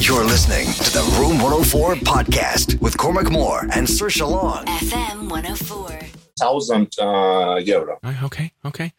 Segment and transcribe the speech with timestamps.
[0.00, 4.64] You're listening to the Room 104 podcast with Cormac Moore and Saoirse Long.
[4.64, 6.27] FM 104.
[6.38, 7.98] Thousand uh, euro.
[8.24, 8.92] Okay, okay.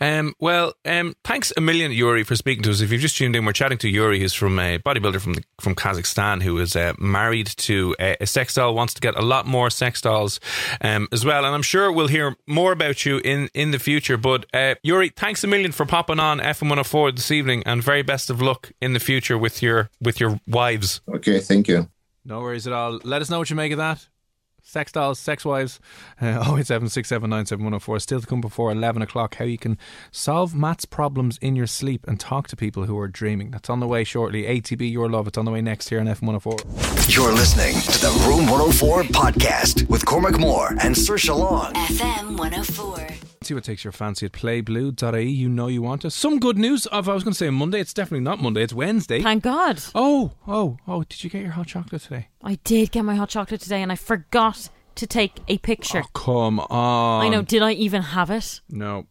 [0.00, 2.80] Um, well, um, thanks a million, Yuri, for speaking to us.
[2.80, 5.44] If you've just tuned in, we're chatting to Yuri, who's from a bodybuilder from the,
[5.60, 9.22] from Kazakhstan, who is uh, married to a, a sex doll, wants to get a
[9.22, 10.40] lot more sex dolls
[10.80, 11.44] um, as well.
[11.44, 14.16] And I'm sure we'll hear more about you in, in the future.
[14.16, 18.02] But uh, Yuri, thanks a million for popping on FM 104 this evening, and very
[18.02, 21.00] best of luck in the future with your with your wives.
[21.08, 21.88] Okay, thank you.
[22.24, 22.98] No worries at all.
[23.04, 24.08] Let us know what you make of that.
[24.68, 25.78] Sex dolls, sex wives,
[26.20, 28.02] uh, 08767971004.
[28.02, 29.36] Still to come before 11 o'clock.
[29.36, 29.78] How you can
[30.10, 33.52] solve Matt's problems in your sleep and talk to people who are dreaming.
[33.52, 34.42] That's on the way shortly.
[34.42, 35.28] ATB Your Love.
[35.28, 37.14] It's on the way next here on F104.
[37.14, 41.72] You're listening to the Room 104 podcast with Cormac Moore and Saoirse Long.
[41.72, 43.06] FM 104.
[43.42, 45.22] See what takes your fancy at playblue.ie.
[45.30, 46.16] You know you want us.
[46.16, 46.86] Some good news.
[46.86, 47.78] Of, I was going to say Monday.
[47.78, 48.62] It's definitely not Monday.
[48.62, 49.22] It's Wednesday.
[49.22, 49.80] Thank God.
[49.94, 51.04] Oh, oh, oh.
[51.04, 52.26] Did you get your hot chocolate today?
[52.42, 54.55] I did get my hot chocolate today and I forgot
[54.96, 56.02] to take a picture.
[56.04, 57.24] Oh, come on.
[57.24, 57.42] I know.
[57.42, 58.60] Did I even have it?
[58.68, 59.06] No,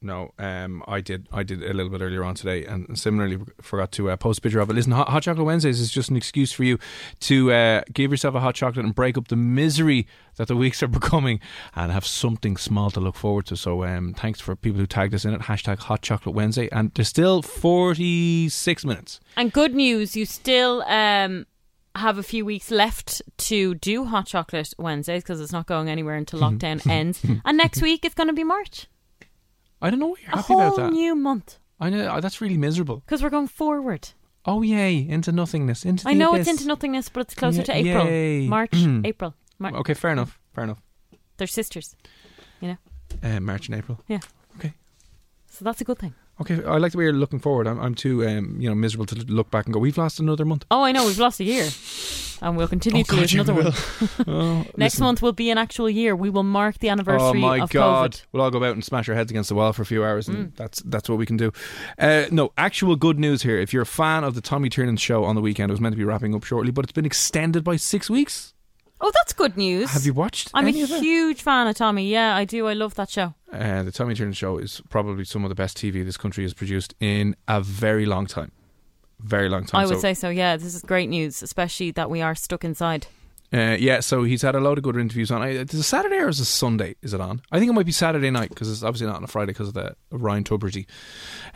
[0.00, 0.32] no.
[0.38, 1.28] Um, I did.
[1.32, 4.42] I did a little bit earlier on today, and similarly forgot to uh, post a
[4.42, 4.74] picture of it.
[4.74, 6.78] Listen, hot, hot chocolate Wednesdays is just an excuse for you
[7.20, 10.06] to uh, give yourself a hot chocolate and break up the misery
[10.36, 11.40] that the weeks are becoming,
[11.74, 13.56] and have something small to look forward to.
[13.56, 15.42] So, um, thanks for people who tagged us in it.
[15.42, 19.20] Hashtag Hot Chocolate Wednesday, and there's still 46 minutes.
[19.36, 21.46] And good news, you still um,
[21.98, 26.16] have a few weeks left to do hot chocolate Wednesdays because it's not going anywhere
[26.16, 26.56] until mm-hmm.
[26.56, 27.24] lockdown ends.
[27.44, 28.86] And next week it's going to be March,
[29.80, 30.92] I don't know what you're a happy about whole that.
[30.92, 32.96] new month I know oh, that's really miserable.
[32.96, 34.10] because we're going forward.
[34.44, 35.84] Oh yay, into nothingness.
[35.84, 36.48] Into I the know abyss.
[36.48, 38.46] it's into nothingness, but it's closer to April, yay.
[38.48, 39.06] March, mm-hmm.
[39.06, 39.34] April.
[39.58, 40.38] Mar- Okay, fair enough.
[40.54, 40.82] Fair enough.
[41.36, 41.94] They're sisters,
[42.60, 42.76] you know.
[43.22, 44.00] Uh, March and April.
[44.08, 44.20] Yeah.
[44.58, 44.74] Okay.
[45.48, 46.14] So that's a good thing.
[46.40, 47.66] Okay, I like the way you're looking forward.
[47.66, 49.80] I'm, I'm too, um, you know, miserable to look back and go.
[49.80, 50.64] We've lost another month.
[50.70, 51.68] Oh, I know we've lost a year,
[52.40, 53.72] and we'll continue to lose you another one.
[54.28, 55.04] oh, Next listen.
[55.04, 56.14] month will be an actual year.
[56.14, 58.12] We will mark the anniversary Oh my of god!
[58.12, 58.22] COVID.
[58.32, 60.28] We'll all go out and smash our heads against the wall for a few hours,
[60.28, 60.34] Mm.
[60.34, 61.52] and that's that's what we can do.
[61.98, 63.58] Uh, no, actual good news here.
[63.58, 65.94] If you're a fan of the Tommy Tiernan show on the weekend, it was meant
[65.94, 68.54] to be wrapping up shortly, but it's been extended by six weeks.
[69.00, 69.90] Oh, that's good news.
[69.90, 70.50] Have you watched?
[70.54, 71.00] I'm any a of it?
[71.02, 72.08] huge fan of Tommy.
[72.08, 72.66] Yeah, I do.
[72.66, 73.34] I love that show.
[73.52, 76.52] Uh, the Tommy Tiernan show is probably some of the best TV this country has
[76.54, 78.50] produced in a very long time.
[79.20, 79.80] Very long time.
[79.80, 80.28] I would So- say so.
[80.30, 83.06] Yeah, this is great news, especially that we are stuck inside.
[83.52, 85.42] Uh, yeah, so he's had a load of good interviews on.
[85.48, 86.96] Is it Saturday or is it Sunday?
[87.02, 87.40] Is it on?
[87.50, 89.68] I think it might be Saturday night because it's obviously not on a Friday because
[89.68, 90.86] of the Ryan Tubridy.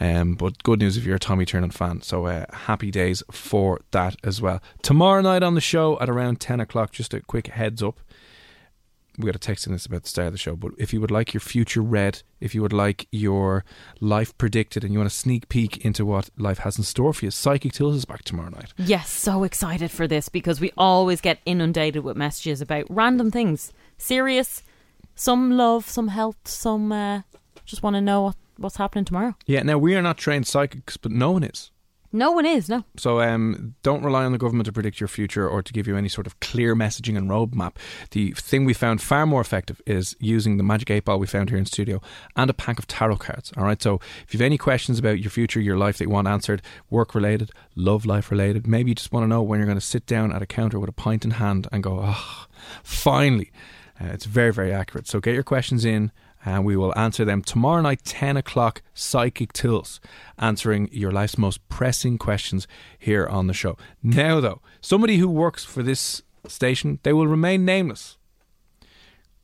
[0.00, 2.00] Um, but good news if you're a Tommy Tiernan fan.
[2.00, 4.62] So uh, happy days for that as well.
[4.82, 8.00] Tomorrow night on the show at around 10 o'clock, just a quick heads up.
[9.18, 11.00] We got a text in this about the start of the show, but if you
[11.00, 13.64] would like your future read, if you would like your
[14.00, 17.26] life predicted, and you want a sneak peek into what life has in store for
[17.26, 18.72] you, Psychic Tools is back tomorrow night.
[18.78, 23.72] Yes, so excited for this because we always get inundated with messages about random things,
[23.98, 24.62] serious,
[25.14, 27.22] some love, some health, some uh,
[27.64, 29.34] just want to know what, what's happening tomorrow.
[29.46, 31.71] Yeah, now we are not trained psychics, but no one is.
[32.12, 32.84] No one is no.
[32.96, 35.96] So um, don't rely on the government to predict your future or to give you
[35.96, 37.76] any sort of clear messaging and roadmap.
[38.10, 41.48] The thing we found far more effective is using the magic eight ball we found
[41.48, 42.02] here in studio
[42.36, 43.52] and a pack of tarot cards.
[43.56, 43.80] All right.
[43.80, 46.60] So if you have any questions about your future, your life that you want answered,
[46.90, 49.80] work related, love life related, maybe you just want to know when you're going to
[49.80, 52.46] sit down at a counter with a pint in hand and go, oh,
[52.82, 53.50] finally.
[54.00, 55.06] Uh, it's very, very accurate.
[55.06, 56.10] So get your questions in
[56.44, 60.00] and we will answer them tomorrow night, 10 o'clock, Psychic Tools,
[60.38, 62.66] answering your life's most pressing questions
[62.98, 63.76] here on the show.
[64.02, 68.18] Now, though, somebody who works for this station, they will remain nameless,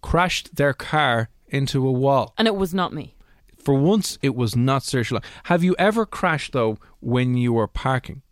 [0.03, 2.35] crashed their car into a wall.
[2.37, 3.15] And it was not me.
[3.57, 5.23] For once, it was not long.
[5.45, 8.23] Have you ever crashed though when you were parking?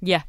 [0.00, 0.22] Yeah.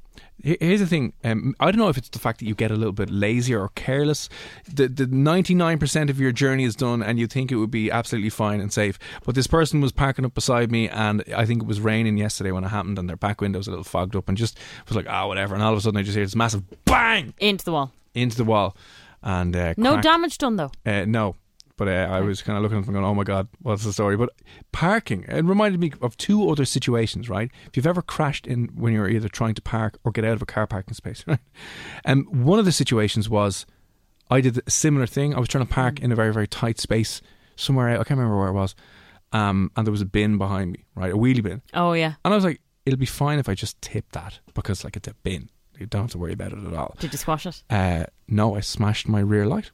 [0.43, 1.13] Here- Here's the thing.
[1.23, 3.59] Um, I don't know if it's the fact that you get a little bit lazier
[3.61, 4.29] or careless.
[4.71, 8.29] The the 99% of your journey is done, and you think it would be absolutely
[8.29, 8.99] fine and safe.
[9.25, 12.51] But this person was parking up beside me, and I think it was raining yesterday
[12.51, 14.57] when it happened, and their back window was a little fogged up, and just
[14.87, 15.55] was like, ah, whatever.
[15.55, 17.91] And all of a sudden, I just hear this massive bang Into the wall.
[18.13, 18.75] into the wall,
[19.23, 20.71] and uh, No damage done though.
[20.85, 21.35] uh, no.
[21.77, 23.93] But uh, I was kind of looking at them going, oh my God, what's the
[23.93, 24.17] story?
[24.17, 24.31] But
[24.71, 27.51] parking, it reminded me of two other situations, right?
[27.67, 30.41] If you've ever crashed in when you're either trying to park or get out of
[30.41, 31.39] a car parking space, right?
[32.03, 33.65] And one of the situations was
[34.29, 35.35] I did a similar thing.
[35.35, 37.21] I was trying to park in a very, very tight space
[37.55, 37.99] somewhere out.
[37.99, 38.75] I can't remember where it was.
[39.31, 41.11] Um, and there was a bin behind me, right?
[41.11, 41.61] A wheelie bin.
[41.73, 42.13] Oh yeah.
[42.25, 45.07] And I was like, it'll be fine if I just tip that because, like, it's
[45.07, 45.49] a bin.
[45.77, 46.95] You don't have to worry about it at all.
[46.99, 47.61] Did you squash it?
[47.69, 49.71] Uh, no, I smashed my rear light.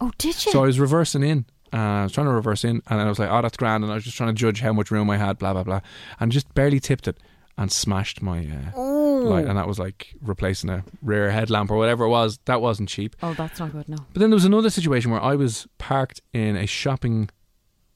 [0.00, 0.52] Oh, did you?
[0.52, 1.44] So I was reversing in.
[1.72, 3.92] Uh, I was trying to reverse in, and I was like, "Oh, that's grand." And
[3.92, 5.80] I was just trying to judge how much room I had, blah blah blah,
[6.18, 7.18] and just barely tipped it
[7.56, 8.38] and smashed my
[8.74, 9.44] uh, light.
[9.46, 12.38] And that was like replacing a rear headlamp or whatever it was.
[12.46, 13.14] That wasn't cheap.
[13.22, 13.88] Oh, that's not good.
[13.88, 13.98] No.
[14.12, 17.30] But then there was another situation where I was parked in a shopping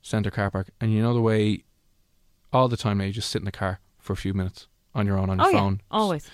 [0.03, 1.65] centre car park, and you know the way,
[2.53, 5.06] all the time now you just sit in the car for a few minutes on
[5.06, 5.58] your own on your Oh yeah.
[5.58, 6.29] phone, Always.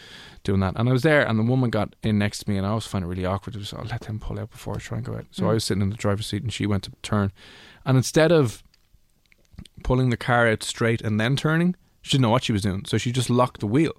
[0.44, 0.74] doing that.
[0.76, 2.86] And I was there, and the woman got in next to me, and I always
[2.86, 3.54] find it really awkward.
[3.56, 5.26] It was, I'll let them pull out before I try and go out.
[5.30, 5.50] So mm.
[5.50, 7.32] I was sitting in the driver's seat, and she went to turn.
[7.84, 8.62] And instead of
[9.82, 12.84] pulling the car out straight and then turning, she didn't know what she was doing.
[12.86, 13.92] So she just locked the wheel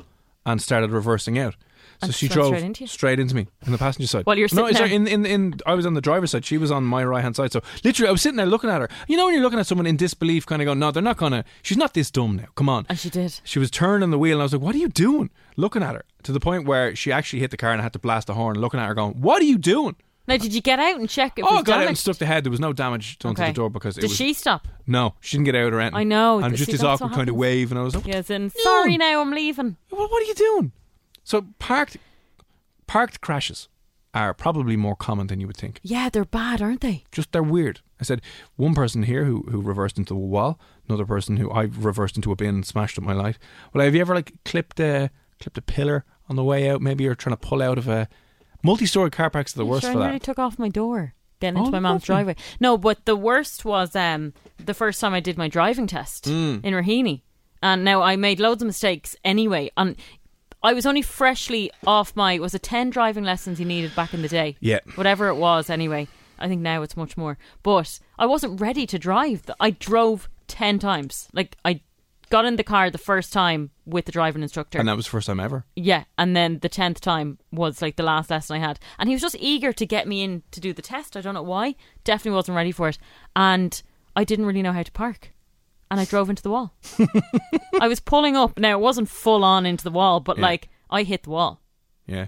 [0.45, 1.55] and started reversing out.
[2.01, 4.25] So she drove straight into straight into me in the passenger side.
[4.25, 6.45] While you were no, sitting sorry, in, in in I was on the driver's side.
[6.45, 7.51] She was on my right hand side.
[7.51, 8.89] So literally, I was sitting there looking at her.
[9.07, 11.17] You know, when you're looking at someone in disbelief, kind of going, "No, they're not
[11.17, 11.45] gonna.
[11.61, 12.47] She's not this dumb now.
[12.55, 13.39] Come on." And she did.
[13.43, 15.95] She was turning the wheel, and I was like, "What are you doing?" Looking at
[15.95, 18.27] her to the point where she actually hit the car, and I had to blast
[18.27, 18.59] the horn.
[18.59, 19.95] Looking at her, going, "What are you doing?"
[20.27, 21.97] Now, did you get out and check if it oh, was I got out and
[21.97, 22.43] stuck the head.
[22.45, 24.17] There was no damage done to the door because it Did was.
[24.17, 24.67] she stop?
[24.85, 25.97] No, she didn't get out or anything.
[25.97, 26.37] I know.
[26.39, 28.97] And Th- just this awkward kind of wave, and I was like, Yes, and sorry
[28.97, 29.77] now, I'm leaving.
[29.89, 30.71] "What, what are you doing?"
[31.31, 31.95] So parked,
[32.87, 33.69] parked crashes
[34.13, 35.79] are probably more common than you would think.
[35.81, 37.05] Yeah, they're bad, aren't they?
[37.13, 37.79] just they're weird.
[38.01, 38.21] I said
[38.57, 42.33] one person here who who reversed into a wall, another person who I reversed into
[42.33, 43.37] a bin and smashed up my light.
[43.71, 46.81] Well, have you ever like clipped a clipped a pillar on the way out?
[46.81, 48.09] Maybe you're trying to pull out of a
[48.61, 50.07] multi-story car parks are the worst sure, for I that.
[50.07, 52.35] nearly took off my door getting Oh, into my mom's driveway.
[52.59, 56.65] No, but the worst was um, the first time I did my driving test Mm.
[56.65, 57.21] in Raheny.
[57.63, 59.71] And now I made loads of mistakes anyway.
[59.77, 59.95] And
[60.63, 64.21] I was only freshly off my was it ten driving lessons you needed back in
[64.21, 64.57] the day?
[64.59, 64.79] Yeah.
[64.95, 66.07] Whatever it was anyway.
[66.37, 67.37] I think now it's much more.
[67.63, 69.43] But I wasn't ready to drive.
[69.59, 71.27] I drove ten times.
[71.33, 71.81] Like I
[72.29, 74.79] got in the car the first time with the driving instructor.
[74.79, 75.65] And that was the first time ever.
[75.75, 79.15] Yeah, and then the tenth time was like the last lesson I had, and he
[79.15, 81.15] was just eager to get me in to do the test.
[81.15, 81.75] I don't know why.
[82.03, 82.97] Definitely wasn't ready for it,
[83.35, 83.81] and
[84.15, 85.31] I didn't really know how to park,
[85.91, 86.73] and I drove into the wall.
[87.79, 88.57] I was pulling up.
[88.57, 90.43] Now it wasn't full on into the wall, but Yeah.
[90.43, 91.61] like I hit the wall.
[92.07, 92.27] Yeah.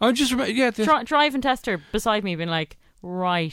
[0.00, 0.52] I just remember.
[0.52, 0.70] Yeah.
[0.70, 3.52] The, Dri- driving tester beside me being like, "Right,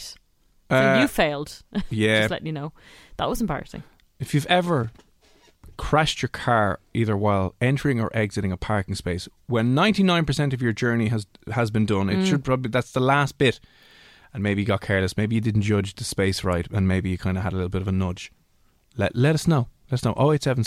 [0.70, 2.20] so uh, you failed." yeah.
[2.22, 2.74] just letting you know.
[3.18, 3.84] That was embarrassing.
[4.20, 4.92] If you've ever
[5.78, 10.74] crashed your car either while entering or exiting a parking space, when 99% of your
[10.74, 13.60] journey has has been done, it should probably that's the last bit.
[14.34, 17.18] And maybe you got careless, maybe you didn't judge the space right, and maybe you
[17.18, 18.32] kind of had a little bit of a nudge.
[18.98, 19.68] Let let us know.
[19.92, 20.14] Let us know.
[20.32, 20.64] 087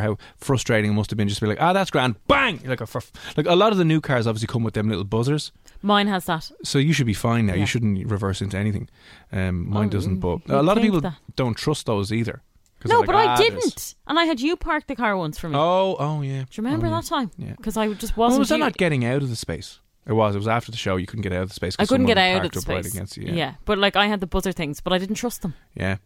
[0.00, 2.16] How frustrating it must have been just to be like, ah, that's grand.
[2.26, 2.60] Bang!
[2.64, 2.88] Like a,
[3.36, 5.52] like a lot of the new cars obviously come with them little buzzers.
[5.80, 6.50] Mine has that.
[6.64, 7.54] So you should be fine now.
[7.54, 7.60] Yeah.
[7.60, 8.88] You shouldn't reverse into anything.
[9.30, 11.14] Um, mine Oh, doesn't, but a lot of people that.
[11.36, 12.42] don't trust those either.
[12.86, 15.38] No, they're but like, I "Ah, didn't, and I had you park the car once
[15.38, 15.56] for me.
[15.56, 16.40] Oh, oh yeah.
[16.40, 17.00] Do you remember Oh, yeah.
[17.00, 17.30] that time?
[17.38, 17.54] Yeah.
[17.56, 18.40] Because I just wasn't.
[18.40, 19.78] was that not getting out of the space?
[20.06, 20.34] It was.
[20.34, 20.96] It was after the show.
[20.96, 21.76] You couldn't get out of the space.
[21.78, 22.92] I couldn't get out of the right space.
[22.92, 23.24] against you.
[23.28, 23.32] yeah.
[23.34, 23.54] Yeah.
[23.64, 25.54] but like I had the buzzer things, but I didn't trust them.
[25.74, 25.96] yeah.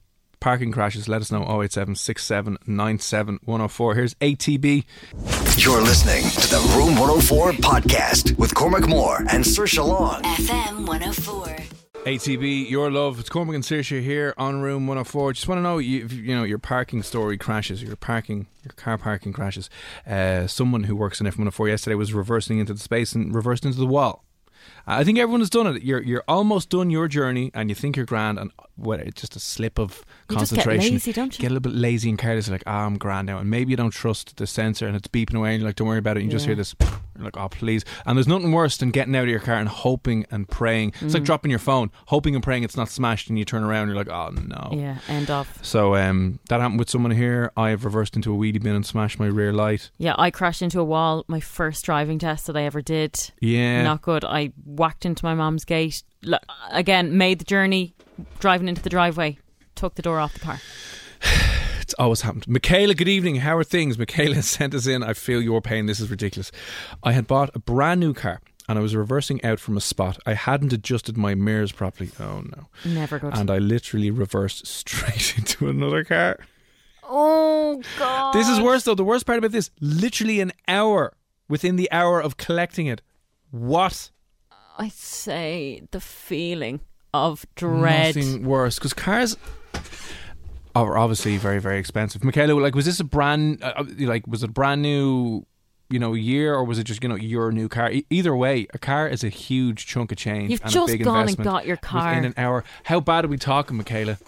[0.40, 1.09] Parking crashes.
[1.09, 1.42] Let us know.
[1.62, 3.95] 087 67 97 104.
[3.95, 4.85] Here's ATB.
[5.57, 10.23] You're listening to the Room 104 podcast with Cormac Moore and Saoirse Long.
[10.23, 11.57] FM 104.
[12.04, 13.18] ATB, your love.
[13.18, 15.33] It's Cormac and Saoirse here on Room 104.
[15.33, 18.97] Just want to know, you, you know, your parking story crashes, your parking, your car
[18.97, 19.68] parking crashes.
[20.07, 23.78] Uh, someone who works in F104 yesterday was reversing into the space and reversed into
[23.78, 24.25] the wall.
[24.88, 25.83] I think everyone has done it.
[25.83, 29.00] You're you're almost done your journey, and you think you're grand, and what?
[29.00, 30.95] It's just a slip of You just get concentration.
[30.95, 31.42] lazy, don't you?
[31.42, 32.47] Get a little bit lazy and careless.
[32.49, 35.09] You're like, ah, I'm grand now, and maybe you don't trust the sensor, and it's
[35.09, 36.23] beeping away, and you're like, don't worry about it.
[36.23, 36.75] You just hear this.
[37.16, 37.85] You're like, oh, please.
[38.07, 40.90] And there's nothing worse than getting out of your car and hoping and praying.
[41.00, 41.14] It's Mm.
[41.14, 43.97] like dropping your phone, hoping and praying it's not smashed, and you turn around, and
[43.97, 44.71] you're like, oh no.
[44.78, 45.59] Yeah, end off.
[45.64, 47.50] So um, that happened with someone here.
[47.57, 49.90] I have reversed into a weedy bin and smashed my rear light.
[49.99, 51.25] Yeah, I crashed into a wall.
[51.26, 53.33] My first driving test that I ever did.
[53.40, 53.83] Yeah.
[53.83, 54.25] Not good.
[54.25, 56.02] I whacked into my mom's gate.
[56.26, 57.94] L- again, made the journey,
[58.40, 59.38] driving into the driveway.
[59.75, 60.61] took the door off the car.
[61.80, 62.47] It's always happened.
[62.47, 63.37] Michaela, good evening.
[63.37, 63.99] How are things?
[63.99, 65.02] Michaela sent us in.
[65.02, 65.87] I feel your pain.
[65.87, 66.52] This is ridiculous.
[67.02, 70.18] I had bought a brand new car and I was reversing out from a spot.
[70.26, 72.11] I hadn't adjusted my mirrors properly.
[72.20, 72.66] Oh no.
[72.85, 73.35] Never good.
[73.35, 76.38] And I literally reversed straight into another car.
[77.02, 78.32] oh god.
[78.35, 78.94] This is worse though.
[78.94, 81.16] The worst part about this, literally an hour
[81.49, 83.00] within the hour of collecting it.
[83.50, 84.11] What?
[84.78, 86.80] I say the feeling
[87.12, 88.14] of dread.
[88.16, 89.37] Nothing worse because cars
[90.75, 92.23] are obviously very very expensive.
[92.23, 95.44] Michaela, like, was this a brand uh, uh, like was it a brand new?
[95.90, 97.90] You know, year or was it just you know your new car?
[97.90, 100.50] E- either way, a car is a huge chunk of change.
[100.50, 102.11] You've and just a big gone and got your car.
[102.11, 102.62] within an hour.
[102.85, 104.18] How bad are we talking, Michaela?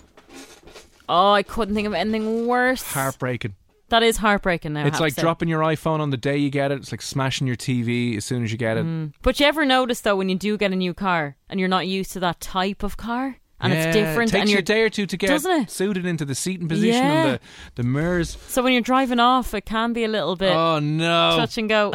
[1.06, 2.82] Oh, I couldn't think of anything worse.
[2.82, 3.56] Heartbreaking.
[3.90, 4.84] That is heartbreaking now.
[4.84, 5.22] I it's have like to say.
[5.22, 6.78] dropping your iPhone on the day you get it.
[6.78, 8.84] It's like smashing your TV as soon as you get it.
[8.86, 9.12] Mm.
[9.22, 11.86] But you ever notice though when you do get a new car and you're not
[11.86, 14.60] used to that type of car and Yeah, it's different It takes and you you're
[14.60, 15.70] a day or two to get doesn't it?
[15.70, 17.24] suited into the seating position Yeah.
[17.26, 18.36] and the, the mirrors.
[18.48, 21.36] so when you're driving off it can be a little bit Oh no!
[21.36, 21.92] touch and go.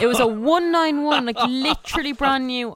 [0.00, 0.26] it was a
[0.72, 2.74] 191 like literally brand new.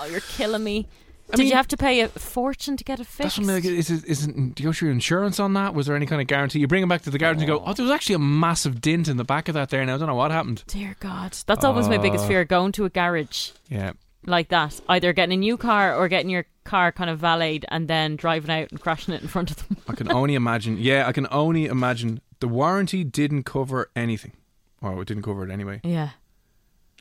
[0.00, 0.88] Oh, you're killing me.
[1.30, 3.36] Did mean- you have to pay a fortune to get it fixed?
[3.36, 3.64] That's like.
[3.64, 5.74] Is it, isn't, do you through insurance on that?
[5.74, 6.58] Was there any kind of guarantee?
[6.60, 8.18] You bring it back to the garage and you go, oh, there was actually a
[8.20, 9.82] massive dint in the back of that there.
[9.82, 10.64] and I don't know what happened.
[10.66, 12.28] Dear God, that's always my biggest Oh.
[12.28, 13.92] fear: going to a garage Yeah,
[14.24, 17.88] like that, either getting a new car or getting your car kind of valeted and
[17.88, 19.76] then driving out and crashing it in front of them.
[19.88, 20.78] I can only imagine.
[20.78, 22.20] Yeah, I can only imagine.
[22.40, 24.32] The warranty didn't cover anything.
[24.80, 25.80] Or it didn't cover it anyway.
[25.82, 26.10] yeah,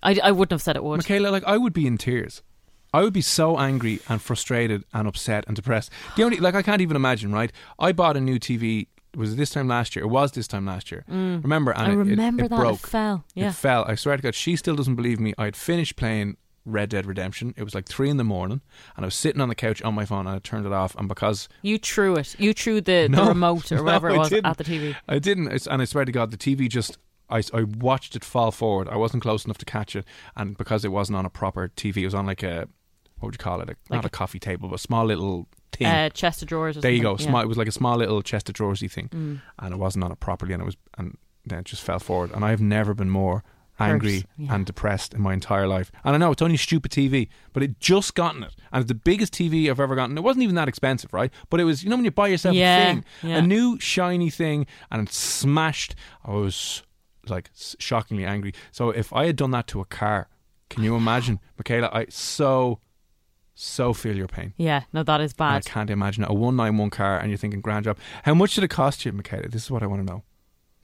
[0.01, 0.97] I, I wouldn't have said it would.
[0.97, 2.41] Michaela, like I would be in tears.
[2.97, 5.89] I would be so angry and frustrated and upset and depressed.
[6.15, 7.31] The only like I can't even imagine.
[7.31, 7.51] Right?
[7.79, 8.87] I bought a new TV.
[9.15, 10.03] Was it this time last year?
[10.05, 11.03] It was this time last year.
[11.07, 11.71] Remember?
[11.71, 11.89] And Mm.
[11.89, 12.79] I it- it- remember it, that broke.
[12.83, 13.23] it fell.
[13.33, 13.83] Yeah, It fell.
[13.87, 15.33] I swear to God, she still doesn't believe me.
[15.37, 17.53] I had finished playing Red Dead Redemption.
[17.57, 18.61] It was like three in the morning,
[18.95, 20.93] and I was sitting on the couch on my phone, and I turned it off.
[20.99, 22.35] And because you threw it.
[22.39, 24.95] You threw the, No, the remote or whatever I it was at the TV.
[25.07, 26.97] I didn't, it's, and I swear to God, the TV just.
[27.29, 28.87] I, I watched it fall forward.
[28.87, 30.05] I wasn't close enough to catch it,
[30.37, 32.67] and because it wasn't on a proper TV, it was on like a
[33.19, 33.69] what would you call it?
[33.69, 35.87] A, not a coffee table, but a small little thing.
[35.87, 36.77] Uh, chest of drawers.
[36.77, 37.11] Or there you go.
[37.15, 37.31] something, yeah.
[37.31, 37.41] Small.
[37.41, 39.41] It was like a small little chest of drawersy thing, Mm.
[39.59, 42.31] and it wasn't on it properly, and it was, and then it just fell forward.
[42.33, 43.43] And I've never been more
[43.79, 44.55] angry yeah.
[44.55, 45.91] and depressed in my entire life.
[46.03, 48.95] And I know it's only stupid TV, but it just gotten it, and it's the
[48.95, 50.17] biggest TV I've ever gotten.
[50.17, 51.31] It wasn't even that expensive, right?
[51.51, 53.37] But it was, you know, when you buy yourself Yeah, a thing, yeah.
[53.37, 55.93] a new shiny thing, and it's smashed.
[56.25, 56.81] I was
[57.27, 58.53] like shockingly angry.
[58.71, 60.27] So if I had done that to a car,
[60.69, 61.89] can you imagine, Michaela?
[61.93, 62.79] I so.
[63.59, 64.53] So feel your pain.
[64.55, 66.29] Yeah, no, that is And I can't imagine it.
[66.29, 67.97] a one nine one car, and you're thinking grand job.
[68.23, 69.47] How much did it cost you, Michaela?
[69.49, 70.21] This is what I want to know.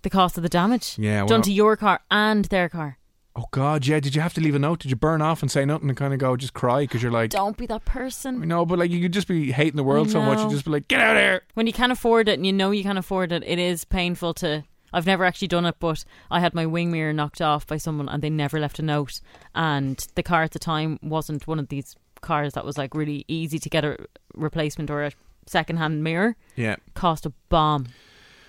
[0.02, 2.98] The cost of the damage Yeah, well- done to your car and their car.
[3.36, 4.00] Oh God, yeah.
[4.00, 4.80] Did you have to leave a note?
[4.80, 7.12] Did you burn off and say nothing and kind of go just cry because you're
[7.12, 8.48] like, Don't be that person.
[8.48, 10.40] no, but like you could just be hating the world so much.
[10.40, 10.50] You know.
[10.52, 11.42] just be like, get out of here.
[11.54, 14.34] when you can't afford it and you know you can't afford it, it is painful
[14.36, 14.64] to.
[14.92, 18.08] I've never actually done it, but I had my wing mirror knocked off by someone
[18.10, 19.20] and they never left a note.
[19.56, 23.24] And the car at the time wasn't one of these cars that was like really
[23.28, 23.98] easy to get a
[24.34, 25.12] replacement or a
[25.46, 26.36] second hand mirror.
[26.56, 27.88] Yeah, Cost a bomb.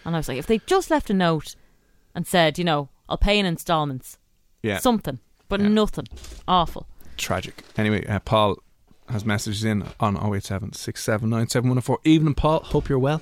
[0.04, 1.56] And I was like, if they just left a note
[2.14, 4.18] and said, you know, I'll pay in installments,
[4.62, 4.78] yeah.
[4.78, 5.68] something, but Yeah.
[5.68, 6.06] nothing.
[6.48, 6.86] Awful.
[7.16, 7.62] Tragic.
[7.76, 8.56] Anyway, uh, Paul
[9.08, 12.60] has messages in on 087 679 Evening, Paul.
[12.60, 13.20] Hope you're well.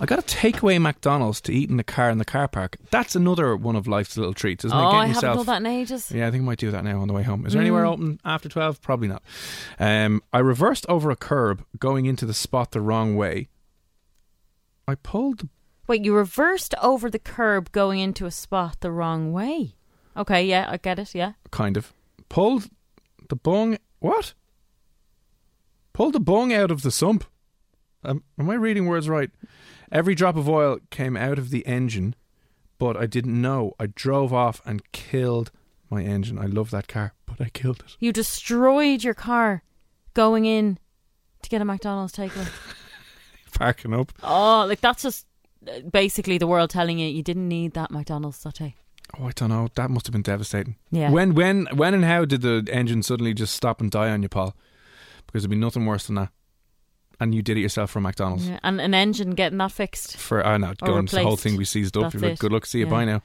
[0.00, 2.76] I got a takeaway McDonald's to eat in the car in the car park.
[2.90, 4.86] That's another one of life's little treats, isn't oh, it?
[4.86, 6.10] I haven't yourself done that in ages.
[6.10, 7.46] Yeah, I think I might do that now on the way home.
[7.46, 7.92] Is there anywhere Mm.
[7.92, 8.80] open after 12?
[8.82, 9.22] Probably not.
[9.78, 13.48] Um, I reversed over a curb going into the spot the wrong way.
[14.88, 15.48] I pulled the
[15.86, 19.74] Wait, you reversed over the curb going into a spot the wrong way.
[20.16, 21.14] Okay, yeah, I get it.
[21.14, 21.32] Yeah.
[21.50, 21.92] kind of
[22.28, 22.70] pulled
[23.28, 23.76] the bung.
[23.98, 24.32] What?
[25.92, 27.24] Pulled the bung out of the sump.
[28.02, 29.30] Um, am I reading words right?
[29.94, 32.16] Every drop of oil came out of the engine,
[32.78, 33.74] but I didn't know.
[33.78, 35.52] I drove off and killed
[35.88, 36.36] my engine.
[36.36, 37.96] I love that car, but I killed it.
[38.00, 39.62] You destroyed your car
[40.12, 40.78] going in
[41.42, 42.50] to get a McDonald's takeaway.
[43.54, 44.12] Parking up.
[44.24, 45.26] oh, like that's just
[45.88, 48.74] basically the world telling you you didn't need that McDonald's day.
[49.16, 49.68] Oh, I don't know.
[49.76, 50.74] That must have been devastating.
[50.90, 51.10] Yeah.
[51.10, 54.28] When, when, when, and how did the engine suddenly just stop and die on you,
[54.28, 54.56] Paul?
[55.26, 56.30] Because there'd be nothing worse than that.
[57.20, 58.48] And you did it yourself for McDonald's.
[58.48, 60.16] Yeah, And an engine getting that fixed.
[60.16, 62.12] For I know, Or going the whole thing we seized up.
[62.14, 62.90] Like, good luck, see you, Yeah.
[62.90, 63.22] bye now.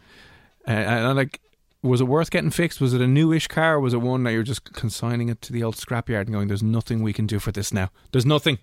[0.67, 1.39] Uh, and I'm like,
[1.81, 2.81] was it worth getting fixed?
[2.81, 3.75] Was it a newish car?
[3.75, 6.47] Or was it one that you're just consigning it to the old scrapyard and going,
[6.49, 7.89] "There's nothing we can do for this now.
[8.11, 8.59] There's nothing."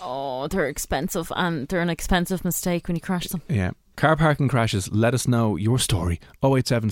[0.00, 3.42] Oh, they're expensive and they're an expensive mistake when you crash them.
[3.48, 3.72] Yeah.
[3.96, 4.90] Car parking crashes.
[4.92, 6.20] Let us know your story.
[6.44, 6.90] 087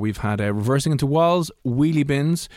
[0.00, 2.48] We've had uh, reversing into walls, wheelie bins,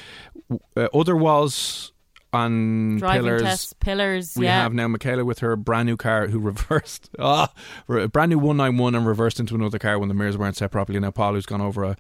[0.50, 1.94] w- uh, other walls.
[2.36, 3.42] On Driving pillars.
[3.42, 4.36] tests, pillars.
[4.36, 4.62] We yeah.
[4.62, 7.52] have now Michaela with her brand new car who reversed, ah,
[7.90, 11.00] a brand new 191 and reversed into another car when the mirrors weren't set properly.
[11.00, 11.98] Now, Paul, who's gone over a,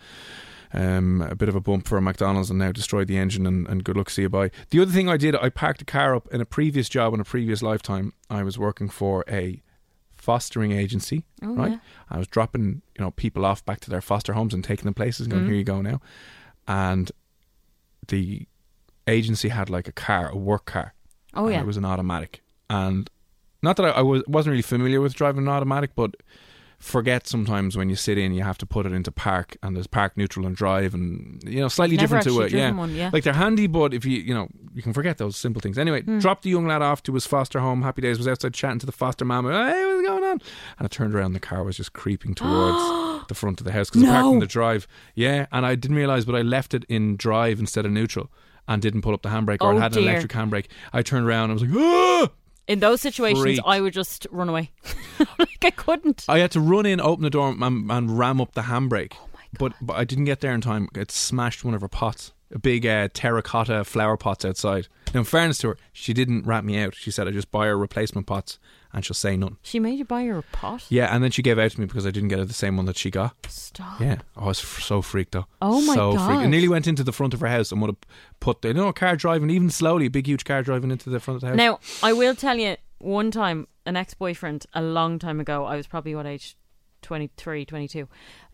[0.73, 3.67] um, a bit of a bump for a McDonald's and now destroyed the engine and,
[3.67, 4.51] and good luck, see you bye.
[4.69, 7.19] The other thing I did, I parked a car up in a previous job in
[7.19, 8.13] a previous lifetime.
[8.29, 9.61] I was working for a
[10.17, 11.71] fostering agency, Oh, right?
[11.73, 11.77] yeah.
[12.09, 14.95] I was dropping, you know, people off back to their foster homes and taking them
[14.95, 15.47] places and going, Mm.
[15.49, 16.01] here you go now.
[16.67, 17.11] And
[18.07, 18.47] the
[19.07, 20.93] agency had like a car, a work car.
[21.33, 21.61] Oh yeah.
[21.61, 22.41] It was an automatic.
[22.69, 23.09] And
[23.61, 26.15] not that I, I was, wasn't really familiar with driving an automatic, but
[26.79, 29.87] forget sometimes when you sit in, you have to put it into park and there's
[29.87, 32.51] park neutral and drive and, you know, slightly Never different to it.
[32.51, 32.71] Yeah.
[32.71, 33.09] one, yeah.
[33.13, 35.77] Like they're handy, but if you, you know, you can forget those simple things.
[35.77, 36.19] Anyway, Hmm.
[36.19, 37.81] dropped the young lad off to his foster home.
[37.81, 39.49] Happy days was outside chatting to the foster mama.
[39.71, 40.31] Hey, what's going on?
[40.77, 43.89] And I turned around, the car was just creeping towards the front of the house
[43.89, 44.87] because I parked in the drive.
[45.15, 45.47] Yeah.
[45.51, 48.29] And I didn't realize, but I left it in drive instead of neutral.
[48.67, 50.09] And didn't pull up the handbrake, or Oh, it had an dear.
[50.11, 50.65] electric handbrake.
[50.91, 52.29] I turned around and I was like, ah!
[52.67, 53.61] In those situations, Freaked.
[53.63, 54.71] I would just run away.
[55.37, 56.25] like I couldn't.
[56.27, 59.13] I had to run in, open the door, and, and ram up the handbrake.
[59.21, 60.89] Oh my But, but I didn't get there in time.
[60.95, 64.87] It smashed one of her pots, a big uh, terracotta flower pots outside.
[65.13, 66.95] Now, in fairness to her, she didn't rat me out.
[66.95, 68.57] She said I just buy her replacement pots,
[68.95, 69.57] and she'll say none.
[69.61, 70.85] She made you buy her a pot.
[70.87, 72.77] Yeah, and then she gave out to me because I didn't get her the same
[72.77, 73.35] one that she got.
[73.49, 73.99] Stop.
[73.99, 75.45] Yeah, oh, I was f- so freaked out.
[75.61, 76.23] Oh my so freaked.
[76.23, 76.49] I God.
[76.49, 77.97] nearly went into the front of her house and would have
[78.39, 81.09] put the you know a car driving even slowly, a big huge car driving into
[81.09, 81.57] the front of the house.
[81.57, 85.75] Now, I will tell you, one time, an ex boyfriend, a long time ago, I
[85.75, 86.55] was probably what age?
[87.05, 88.07] 23, 22.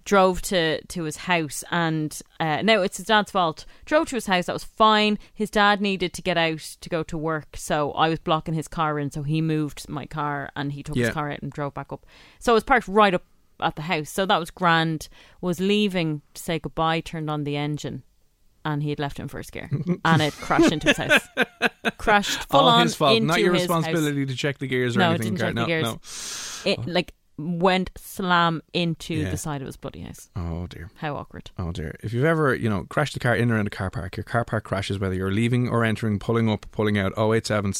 [0.04, 3.66] Drove to, to his house, and uh, no, it's his dad's fault.
[3.86, 5.20] Drove to his house, that was fine.
[5.34, 8.68] His dad needed to get out to go to work, so I was blocking his
[8.68, 11.06] car in, so he moved my car and he took Yeah.
[11.06, 12.06] his car out and drove back up.
[12.40, 13.24] So it was parked right up
[13.60, 15.08] at the house, so that was grand.
[15.40, 18.02] Was leaving to say goodbye, turned on the engine,
[18.66, 19.70] and he had left it in first gear,
[20.04, 21.28] and it crashed into his house.
[22.00, 23.78] Crashed full All on his fault, into not your his house.
[23.86, 25.36] responsibility to check the gears or No, it anything.
[25.36, 25.48] didn't car.
[25.50, 26.64] check the gears.
[26.66, 26.72] no.
[26.72, 29.32] It like went slam into Yeah.
[29.32, 30.30] the side of his bloody house.
[30.36, 30.92] Oh dear.
[30.96, 31.50] How awkward.
[31.58, 31.96] Oh dear.
[32.04, 34.24] If you've ever, you know, crashed the car in or around a car park, your
[34.24, 37.74] car park crashes whether you're leaving or entering, pulling up, pulling out, 087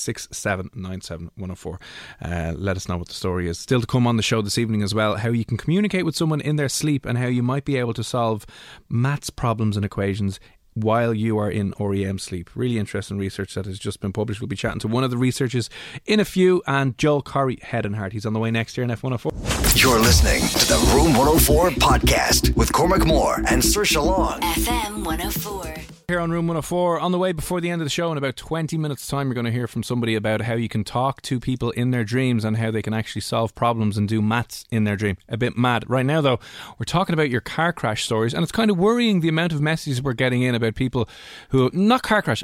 [1.36, 1.80] 104.
[2.22, 3.60] Uh, let us know what the story is.
[3.60, 6.16] Still to come on the show this evening as well, how you can communicate with
[6.16, 8.46] someone in their sleep and how you might be able to solve
[8.90, 10.40] maths problems and equations
[10.74, 12.50] while you are in REM sleep.
[12.56, 14.42] Really interesting research that has just been published.
[14.42, 15.70] We'll be chatting to one of the researchers
[16.06, 18.14] in a few and Joel Corry, head and heart.
[18.14, 19.82] He's on the way next year in F104.
[19.82, 24.40] You're listening to the Room 104 podcast with Cormac Moore and Saoirse Long.
[24.42, 26.02] FM 104.
[26.12, 28.36] Here on Room 104, on the way before the end of the show, in about
[28.36, 31.40] 20 minutes' time, you're going to hear from somebody about how you can talk to
[31.40, 34.84] people in their dreams and how they can actually solve problems and do maths in
[34.84, 35.16] their dream.
[35.30, 35.90] A bit mad.
[35.90, 36.42] Right now, though,
[36.78, 39.62] we're talking about your car crash stories, and it's kind of worrying the amount of
[39.62, 41.10] messages we're getting in about people
[41.50, 42.44] who, not car crash,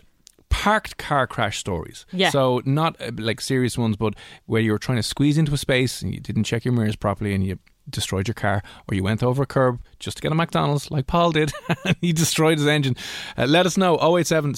[0.49, 2.05] parked car crash stories.
[2.11, 2.29] Yeah.
[2.29, 5.57] So not uh, like serious ones, but where you were trying to squeeze into a
[5.57, 9.03] space and you didn't check your mirrors properly and you destroyed your car, or you
[9.03, 11.53] went over a curb just to get a McDonald's, like Paul did,
[11.85, 12.95] and he destroyed his engine.
[13.37, 14.55] Uh, let us know 087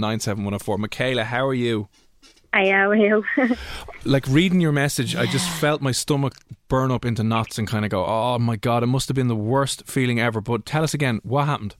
[0.00, 0.78] 104.
[0.78, 1.88] Michaela, how are you?
[2.52, 3.24] I how are you?
[4.04, 6.34] Like reading your message, I just felt my stomach
[6.68, 9.26] burn up into knots and kind of go, oh my God, it must have been
[9.26, 10.40] the worst feeling ever.
[10.40, 11.74] But tell us again, what happened?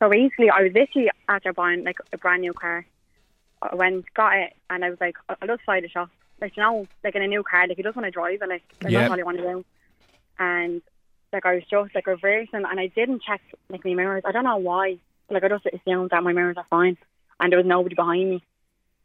[0.00, 2.84] So basically, I was literally after buying like a brand new car.
[3.62, 6.08] I went, got it, and I was like, I- I'll just fly the shop.
[6.40, 8.48] Like, you know, like in a new car, like you just want to drive it,
[8.48, 9.00] like, like Yeah.
[9.00, 9.64] that's all you want to do.
[10.38, 10.80] And
[11.32, 14.22] like I was just like reversing, and I didn't check like my mirrors.
[14.24, 14.96] I don't know why.
[15.28, 16.96] Like I just assumed that my mirrors are fine,
[17.38, 18.42] and there was nobody behind me.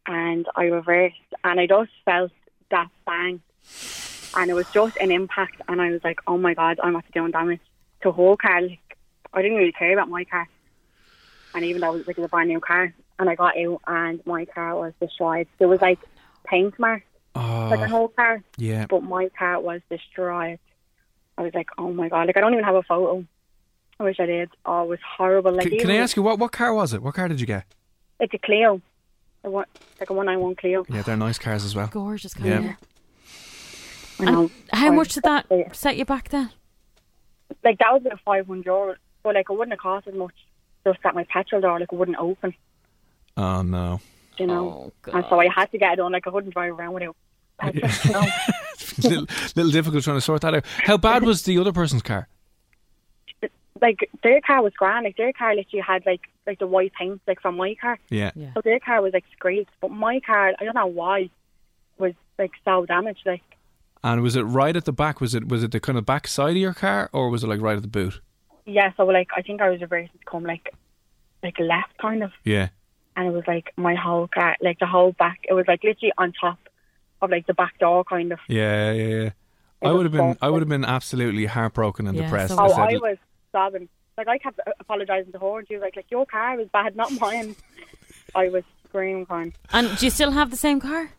[0.07, 2.31] And I reversed, and I just felt
[2.71, 3.41] that bang,
[4.37, 5.61] and it was just an impact.
[5.67, 7.59] And I was like, oh my god, I'm after doing damage
[8.01, 8.61] to a whole car.
[8.61, 8.97] Like
[9.33, 10.47] I didn't really care about my car,
[11.55, 14.23] and even though it was like a brand new car, and I got out, and
[14.27, 15.47] my car was destroyed.
[15.57, 15.99] There was like
[16.45, 18.85] paint marks, like a Oh, whole car yeah.
[18.87, 20.59] but my car was destroyed.
[21.37, 23.25] I was like, oh my god, like I don't even have a photo.
[23.99, 24.49] I wish I did.
[24.65, 25.53] Oh, it was horrible.
[25.53, 27.01] Like, Can, can I ask you, what, what car was it?
[27.01, 27.63] What car did you get?
[28.19, 28.81] It's a Clio,
[29.43, 29.65] a one,
[29.99, 30.85] like a one nine one Clio.
[30.89, 31.87] Yeah, they're nice cars as well.
[31.87, 32.45] Gorgeous car.
[32.47, 32.59] Yeah.
[32.59, 32.75] Yeah.
[34.19, 34.49] I.
[34.73, 36.51] How much did that set you back then?
[37.63, 40.33] Like that was about five hundred euro, but like it wouldn't have cost as much.
[40.85, 42.53] Just that my petrol door like it wouldn't open,
[43.37, 43.99] Oh, no.
[44.37, 44.91] you know.
[45.07, 46.11] Oh, and so I had to get it on.
[46.11, 47.15] Like I couldn't drive around without
[47.59, 47.81] petrol.
[48.03, 48.25] you know.
[49.03, 50.65] little, little difficult trying to sort that out.
[50.83, 52.27] How bad was the other person's car?
[53.81, 55.03] Like their car was grand.
[55.03, 57.99] Like their car literally had like like the white paint like from my car.
[58.09, 58.31] Yeah.
[58.35, 58.53] Yeah.
[58.53, 61.29] So their car was like scraped, but my car, I don't know why,
[61.97, 63.23] was like so damaged.
[63.25, 63.41] Like
[64.03, 65.19] And was it right at the back?
[65.19, 67.47] Was it was it the kind of back side of your car, or was it
[67.47, 68.21] like right at the boot?
[68.65, 70.73] Yeah, so like I think I was reversing to come like
[71.43, 72.31] like left kind of.
[72.43, 72.69] Yeah.
[73.15, 75.39] and it was like my whole car, like the whole back.
[75.47, 76.57] It was like literally on top
[77.21, 78.39] of like the back door, kind of.
[78.47, 79.29] Yeah, yeah, yeah.
[79.83, 82.55] I would have been, I would have been absolutely heartbroken and Yeah, depressed.
[82.55, 83.17] so Oh, I said, I was
[83.51, 83.87] sobbing.
[84.17, 86.95] Like I kept apologizing to her, and she was like, "Like your car was bad,
[86.95, 87.55] not mine."
[88.35, 89.53] I was screaming, crying.
[89.71, 91.11] And do you still have the same car?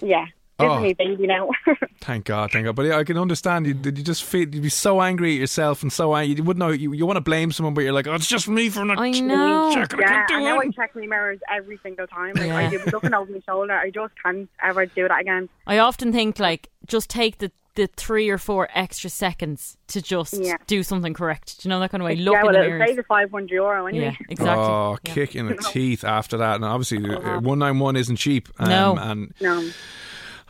[0.00, 0.26] Yeah,
[0.60, 0.76] this Oh.
[0.76, 1.50] is me baby now.
[2.00, 2.74] Thank God, thank God.
[2.76, 3.74] But yeah, I can understand you.
[3.74, 6.36] Did you just feel you'd be so angry at yourself and so angry?
[6.36, 6.70] You wouldn't know.
[6.70, 8.98] You, you want to blame someone, but you're like, oh, it's just me for not.
[8.98, 9.72] I know.
[9.74, 9.98] checking.
[9.98, 12.34] I yeah, can't do I know I check my mirrors every single time.
[12.36, 12.56] Like Yeah.
[12.56, 13.74] I do looking over my shoulder.
[13.74, 15.48] I just can't ever do that again.
[15.66, 20.34] I often think like just take the the three or four extra seconds to just
[20.34, 20.56] Yeah.
[20.66, 21.60] do something correct.
[21.62, 22.16] Do you know that kind of way?
[22.16, 22.88] Look yeah, in the it'll mirrors.
[22.88, 24.04] save you five hundred euro anyway.
[24.06, 24.64] Yeah, exactly.
[24.64, 25.14] Oh, Yeah.
[25.14, 26.56] kick in the teeth after that.
[26.56, 28.48] And obviously, one nine one isn't cheap.
[28.58, 28.96] Um, No.
[28.98, 29.70] And No,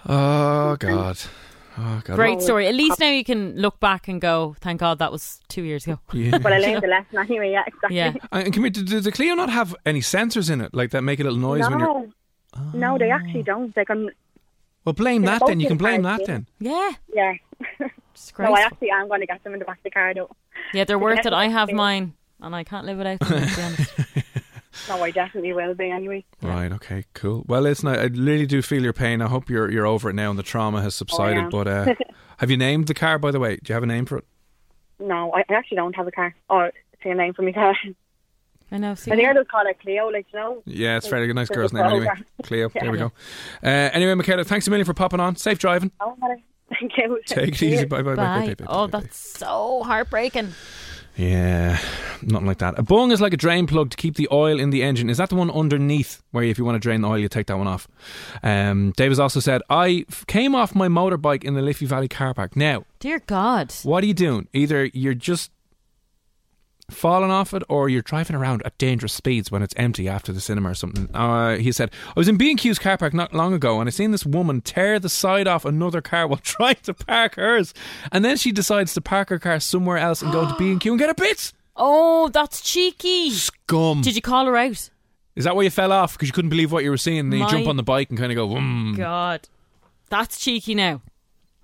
[0.06, 1.18] oh God,
[1.78, 2.16] oh God.
[2.16, 2.66] Great story.
[2.66, 5.62] At least uh, now you can look back and go, "Thank God that was two
[5.62, 6.38] years ago." Yeah.
[6.38, 7.52] but I learned the lesson anyway.
[7.52, 7.96] Yeah, exactly.
[7.96, 8.12] Yeah.
[8.32, 11.02] Uh, and can we, does the Clio not have any sensors in it, like that
[11.02, 11.88] make a little noise when you're?
[11.88, 12.12] No,
[12.74, 13.76] no, they actually don't.
[13.76, 14.10] Like I'm,
[14.84, 15.60] Well, blame that then.
[15.60, 16.46] You can blame in that cars, then.
[16.58, 16.90] Yeah.
[17.14, 17.34] yeah.
[18.38, 20.30] No, I actually am going to get them in the back of the car though.
[20.74, 21.32] yeah, they're worth it.
[21.32, 23.48] I have mine, and I can't live without them.
[23.48, 23.92] To be honest.
[24.90, 26.24] No, I definitely will be anyway.
[26.42, 26.72] Right.
[26.72, 27.04] Okay.
[27.14, 27.44] Cool.
[27.46, 29.22] Well, listen, I, I really do feel your pain.
[29.22, 31.44] I hope you're you're over it now and the trauma has subsided.
[31.44, 31.50] am.
[31.50, 31.94] but uh,
[32.38, 33.56] have you named the car, by the way?
[33.56, 34.24] Do you have a name for it?
[34.98, 36.34] No, I I actually don't have a car.
[36.50, 36.70] Oh,
[37.04, 37.76] say a name for me car.
[38.72, 38.96] I know.
[38.96, 40.08] See, I think I just call it Cleo.
[40.08, 40.62] Like you know.
[40.66, 42.06] Yeah, it's very nice girl's name anyway.
[42.06, 42.26] program.
[42.42, 42.68] Cleo.
[42.74, 43.12] There we go.
[43.62, 45.36] Uh, anyway, Michaela, thanks a million for popping on.
[45.36, 45.92] Safe driving.
[46.00, 46.16] Oh.
[46.78, 47.20] Thank you.
[47.26, 47.84] Take it easy.
[47.84, 48.16] Bye bye bye.
[48.16, 48.40] Bye.
[48.40, 49.00] bye, bye, bye, oh, bye, bye.
[49.00, 50.52] that's so heartbreaking.
[51.20, 51.78] Yeah,
[52.22, 52.78] nothing like that.
[52.78, 55.10] A bung is like a drain plug to keep the oil in the engine.
[55.10, 57.46] Is that the one underneath where if you want to drain the oil, you take
[57.48, 57.86] that one off?
[58.42, 62.08] Um, Dave has also said, I f- came off my motorbike in the Liffey Valley
[62.08, 62.56] car park.
[62.56, 63.70] Now, Dear God.
[63.82, 64.48] what are you doing?
[64.54, 65.50] Either you're just
[66.90, 70.40] falling off it or you're driving around at dangerous speeds when it's empty after the
[70.40, 71.08] cinema or something.
[71.14, 74.10] Uh, he said, I was in B&Q's car park not long ago and I seen
[74.10, 77.72] this woman tear the side off another car while trying to park hers.
[78.12, 80.98] And then she decides to park her car somewhere else and go to B&Q and
[80.98, 81.52] get a bit.
[81.76, 83.30] Oh, that's cheeky.
[83.30, 84.02] Scum.
[84.02, 84.90] Did you call her out?
[85.36, 86.12] Is that why you fell off?
[86.14, 88.10] Because you couldn't believe what you were seeing and then you jump on the bike
[88.10, 88.94] and kind of go.
[88.96, 89.48] God,
[90.10, 90.74] that's cheeky.
[90.74, 91.00] Now,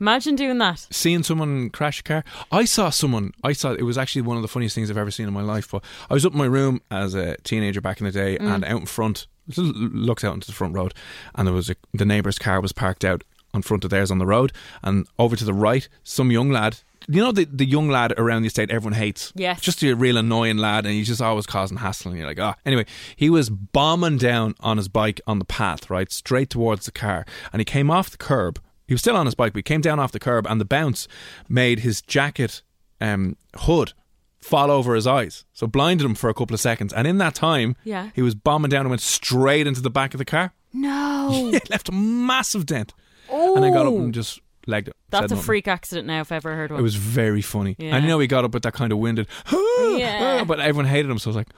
[0.00, 0.86] imagine doing that.
[0.90, 2.24] seeing someone crash a car.
[2.50, 3.32] I saw someone.
[3.42, 5.42] I saw it was actually one of the funniest things I've ever seen in my
[5.42, 5.70] life.
[5.70, 8.64] But I was up in my room as a teenager back in the day, and
[8.64, 10.94] out in front, looked out into the front road,
[11.34, 13.22] and there was a, the neighbour's car was parked out
[13.54, 16.78] in front of theirs on the road, and over to the right, some young lad.
[17.08, 19.32] You know the the young lad around the estate everyone hates.
[19.36, 19.60] Yes.
[19.60, 22.10] just a real annoying lad, and he's just always causing hassle.
[22.10, 22.56] And you're like, ah.
[22.66, 26.92] Anyway, he was bombing down on his bike on the path, right, straight towards the
[26.92, 28.60] car, and he came off the curb.
[28.86, 30.64] He was still on his bike, but he came down off the curb, and the
[30.64, 31.08] bounce
[31.48, 32.62] made his jacket
[33.00, 33.92] um, hood
[34.40, 36.92] fall over his eyes, so blinded him for a couple of seconds.
[36.92, 38.10] And in that time, Yeah.
[38.14, 40.52] he was bombing down and went straight into the back of the car.
[40.72, 41.50] No.
[41.54, 42.92] It left a massive dent,
[43.30, 44.96] and then got up and just legged it.
[45.10, 46.80] That's a freak accident now if I ever heard one.
[46.80, 47.76] It was very funny.
[47.78, 47.94] Yeah.
[47.96, 50.44] And you know, he got up with that kind of winded, Yeah.
[50.44, 51.48] but everyone hated him, so I was like,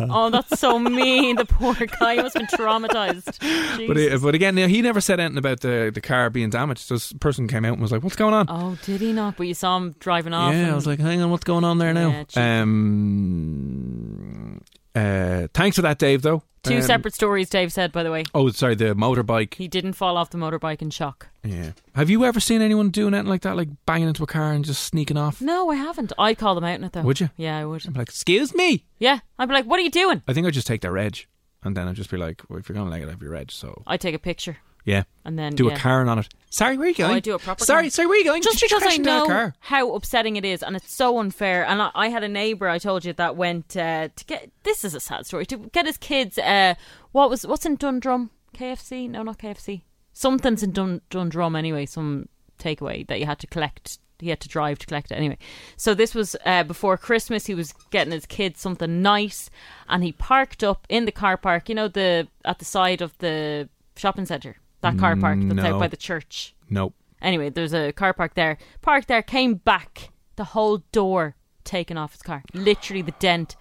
[0.10, 1.36] oh, that's so mean.
[1.36, 3.38] The poor guy must have been traumatized.
[3.86, 4.14] But, Jesus.
[4.14, 6.88] uh, but again, now, he never said anything about the, the car being damaged.
[6.88, 9.36] This person came out and was like, "What's going on?" oh, did he not?
[9.36, 10.52] But you saw him driving off.
[10.52, 14.45] yeah, and- I was like, "Hang on, what's going on there Yeah, now?" Um,
[14.96, 16.22] uh, thanks for that, Dave.
[16.22, 17.48] Though two Um, separate stories.
[17.48, 19.54] Dave said, by the way, Oh, sorry, the motorbike.
[19.54, 21.28] he didn't fall off the motorbike in shock.
[21.44, 21.72] Yeah.
[21.94, 24.64] Have you ever seen anyone doing anything like that, like banging into a car and
[24.64, 25.40] just sneaking off?
[25.40, 26.12] No, I haven't.
[26.18, 27.02] I'd call them out in it though.
[27.02, 27.30] Would you?
[27.36, 27.86] Yeah, I would.
[27.86, 30.54] I'm like, "Excuse me." Yeah, I'd be like, "What are you doing?" I think I'd
[30.54, 31.26] just take their reg,
[31.62, 33.52] and then I'd just be like, well, "If you're gonna leg it, have your reg."
[33.52, 35.74] So I'd take a picture yeah, and then do yeah.
[35.74, 36.28] a Karen on it.
[36.48, 37.16] Sorry, where are you Oh, going?
[37.16, 37.90] I do a proper Sorry, Karen.
[37.90, 38.40] sorry, where are you going?
[38.42, 41.66] Just because I know how upsetting it is, and it's so unfair.
[41.66, 44.50] And I, I had a neighbour I told you that went uh, to get.
[44.62, 46.38] This is a sad story to get his kids.
[46.38, 46.74] Uh,
[47.12, 48.30] what was what's in Dundrum?
[48.54, 49.10] KFC?
[49.10, 49.82] No, not KFC.
[50.14, 51.84] Something's in Dun, Dundrum anyway.
[51.84, 53.98] Some takeaway that you had to collect.
[54.18, 55.36] He had to drive to collect it anyway.
[55.76, 57.44] So this was uh, before Christmas.
[57.44, 59.50] He was getting his kids something nice,
[59.90, 61.68] and he parked up in the car park.
[61.68, 64.56] You know the at the side of the shopping centre.
[64.82, 65.74] That car park that's no.
[65.74, 66.54] out by the church.
[66.70, 66.94] Nope.
[67.22, 68.58] Anyway, there's a car park there.
[68.82, 71.34] Parked there, came back, the whole door
[71.64, 72.42] taken off his car.
[72.54, 73.56] Literally the dent.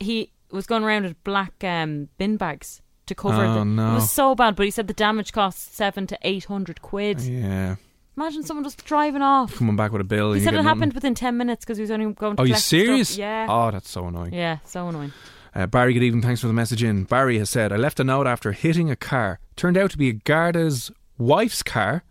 [0.00, 3.64] He was going around with black um, bin bags to cover Oh, the.
[3.64, 3.92] no.
[3.92, 7.20] It was so bad, but he said the damage cost seven to eight hundred quid.
[7.20, 7.76] Yeah.
[8.16, 9.56] Imagine someone just driving off.
[9.56, 10.32] Coming back with a bill.
[10.34, 10.68] He said it nothing.
[10.68, 12.42] happened within ten minutes because he was only going to.
[12.42, 12.68] Oh, you the stuff.
[12.68, 13.16] serious?
[13.16, 13.46] Yeah.
[13.48, 14.32] Oh, that's so annoying.
[14.34, 15.12] Yeah, so annoying.
[15.54, 16.22] Uh, Barry, good evening.
[16.22, 17.04] Thanks for the message in.
[17.04, 19.38] Barry has said, I left a note after hitting a car.
[19.54, 22.04] Turned out to be a Garda's wife's car,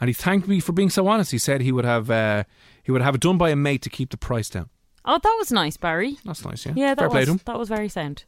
[0.00, 1.30] and he thanked me for being so honest.
[1.30, 2.44] He said he would have uh,
[2.82, 4.70] he would have it done by a mate to keep the price down.
[5.04, 6.16] Oh, that was nice, Barry.
[6.24, 6.72] That's nice, yeah.
[6.76, 8.24] Yeah, that Fair play was that was very sound.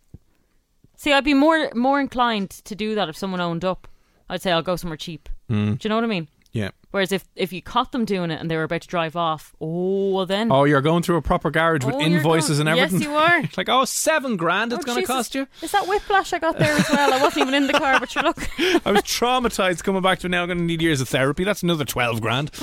[0.96, 3.88] See, I'd be more more inclined to do that if someone owned up.
[4.28, 5.30] I'd say I'll go somewhere cheap.
[5.48, 5.78] Mm.
[5.78, 6.28] Do you know what I mean?
[6.52, 6.70] Yeah.
[6.90, 9.54] Whereas if if you caught them doing it and they were about to drive off,
[9.60, 10.50] oh well then.
[10.50, 13.00] Oh, you're going through a proper garage with Oh, invoices going- and everything.
[13.02, 13.42] Yes, you are.
[13.56, 15.46] like, oh, seven grand it's Oh, going to cost you.
[15.62, 17.12] Is that whiplash I got there as well?
[17.14, 18.38] I wasn't even in the car, but you look.
[18.84, 20.42] I was traumatized coming back to it now.
[20.42, 21.44] I'm going to need years of therapy.
[21.44, 22.50] That's another 12 grand.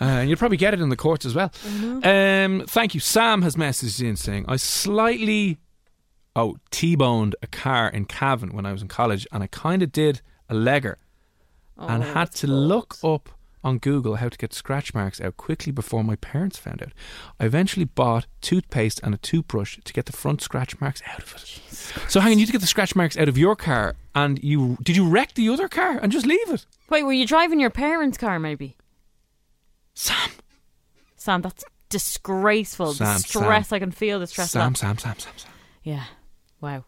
[0.00, 1.50] Uh, and you'll probably get it in the courts as well.
[1.50, 2.04] Mm-hmm.
[2.60, 3.00] Um, thank you.
[3.00, 5.58] Sam has messaged in saying, I slightly,
[6.34, 9.92] oh, T-boned a car in Cavan when I was in college and I kind of
[9.92, 10.96] did a legger
[11.78, 13.30] and Oh, had that's to look up
[13.62, 16.92] on Google how to get scratch marks out quickly before my parents found out.
[17.40, 21.32] I eventually bought toothpaste and a toothbrush to get the front scratch marks out of
[21.34, 22.10] it.
[22.10, 24.42] So hang on, you had to get the scratch marks out of your car and
[24.44, 26.66] you did you wreck the other car and just leave it?
[26.90, 28.38] Wait, were you driving your parents' car?
[28.38, 28.76] Maybe.
[29.94, 30.30] Sam.
[31.16, 32.88] Sam, that's disgraceful.
[32.92, 33.68] the Sam, stress.
[33.68, 33.76] Sam.
[33.76, 34.50] I can feel the stress.
[34.50, 34.74] Sam.
[34.74, 35.50] Sam, Sam, Sam, Sam.
[35.82, 36.04] Yeah.
[36.60, 36.84] Wow.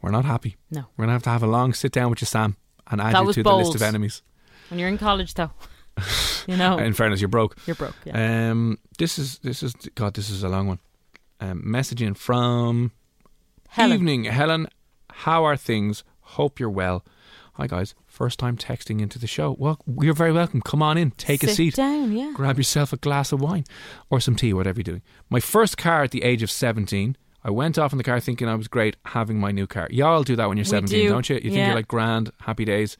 [0.00, 0.56] We're not happy.
[0.70, 0.84] No.
[0.96, 2.56] We're gonna have to have a long sit down with you, Sam,
[2.90, 3.76] and add That you to the list bold.
[3.76, 4.22] of enemies.
[4.68, 5.50] When you're in college, though,
[6.46, 7.56] you know In fairness, you're broke.
[7.66, 7.94] you're broke.
[8.04, 8.50] Yeah.
[8.50, 10.14] Um, this is this is God.
[10.14, 10.78] This is a long one.
[11.40, 12.92] Um, messaging from
[13.68, 13.92] Helen.
[13.92, 14.68] evening, Helen.
[15.10, 16.04] How are things?
[16.20, 17.04] Hope you're well.
[17.56, 19.54] Hi guys, first time texting into the show.
[19.58, 20.62] Well, you're very welcome.
[20.62, 22.12] Come on in, take a Sit seat, down.
[22.16, 22.32] Yeah.
[22.34, 23.64] grab yourself a glass of wine
[24.08, 25.02] or some tea, whatever you're doing.
[25.28, 27.14] My first car at the age of 17.
[27.44, 29.88] I went off in the car thinking I was great having my new car.
[29.90, 31.36] Y'all do that when you're 17, do, not you?
[31.36, 31.66] You think yeah.
[31.66, 32.96] you're like grand, happy days.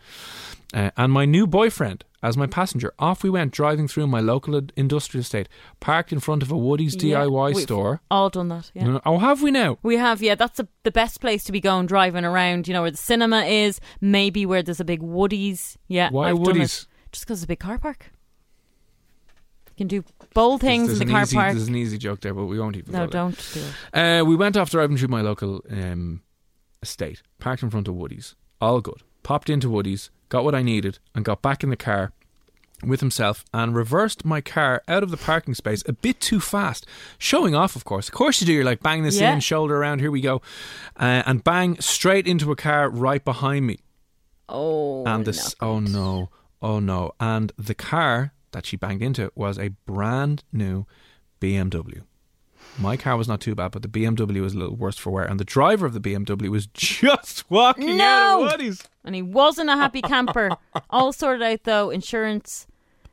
[0.75, 2.93] Uh, and my new boyfriend as my passenger.
[2.99, 5.49] Off we went, driving through my local industrial estate,
[5.81, 8.01] parked in front of a Woody's Yeah, DIY we've store.
[8.11, 8.71] All done that.
[8.75, 8.99] Yeah.
[9.05, 9.79] Oh, have we now?
[9.83, 10.35] We have, yeah.
[10.35, 12.69] That's a, the best place to be going driving around.
[12.69, 15.77] You know where the cinema is, maybe where there's a big Woodies.
[15.89, 16.39] Yeah, Why I've.
[16.39, 16.87] Woody's?
[17.11, 18.11] Just because it's a big car park.
[19.83, 21.55] Can do bold things there's in the car easy, park.
[21.55, 22.93] There's an easy joke there, but we won't even.
[22.93, 23.61] No, don't do
[23.93, 24.21] it.
[24.21, 26.23] Uh, we went off driving through my local um,
[26.81, 28.37] estate, parked in front of Woody's.
[28.61, 29.03] All good.
[29.25, 32.13] Popped into Woody's, got what I needed, and got back in the car
[32.85, 36.87] with himself and reversed my car out of the parking space a bit too fast.
[37.19, 38.07] Showing off, of course.
[38.07, 38.53] Of course you do.
[38.53, 39.35] You're like, bang this Yeah.
[39.35, 40.43] in, shoulder around, here we go.
[40.97, 43.81] Uh, and bang straight into a car right behind me.
[44.49, 47.11] Oh, and this, oh no, oh no.
[47.19, 50.87] And the car that she banged into was a brand new
[51.41, 52.03] BMW.
[52.79, 55.25] My car was not too bad, but the BMW was a little worse for wear.
[55.25, 58.45] And the driver of the BMW was just walking out No!
[58.45, 58.83] of Woody's.
[59.05, 60.51] And he wasn't a happy camper.
[60.89, 61.91] All sorted out though.
[61.91, 62.67] Insurance,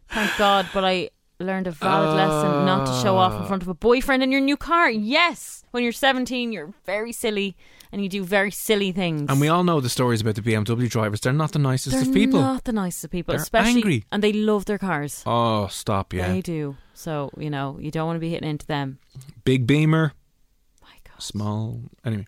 [0.08, 0.68] thank God.
[0.74, 4.22] But I learned a valid lesson not to show off in front of a boyfriend
[4.24, 4.90] in your new car.
[4.90, 7.56] Yes, when you're 17, you're very silly
[7.92, 9.30] and you do very silly things.
[9.30, 11.22] And we all know the stories about the BMW drivers.
[11.22, 12.14] They're not the nicest of people.
[12.14, 12.42] They're of people.
[12.42, 14.04] not the nicest of people, They're especially angry.
[14.12, 15.24] and they love their cars.
[15.26, 16.28] Oh, stop, yeah.
[16.32, 16.76] They do.
[16.94, 19.00] So you know you don't want to be hitting into them.
[19.44, 20.14] Big Beamer,
[20.82, 21.22] My God.
[21.22, 21.82] small.
[22.06, 22.28] Anyway,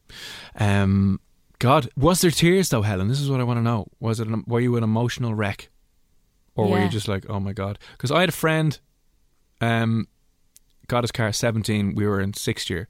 [0.59, 1.19] um,
[1.59, 3.07] God, was there tears though, Helen?
[3.07, 3.87] This is what I want to know.
[3.99, 4.27] Was it?
[4.27, 5.69] An, were you an emotional wreck,
[6.55, 7.77] or were you just like, oh my God?
[7.91, 8.79] Because I had a friend,
[9.59, 10.07] um,
[10.87, 11.93] got his car at seventeen.
[11.93, 12.87] We were in sixth year.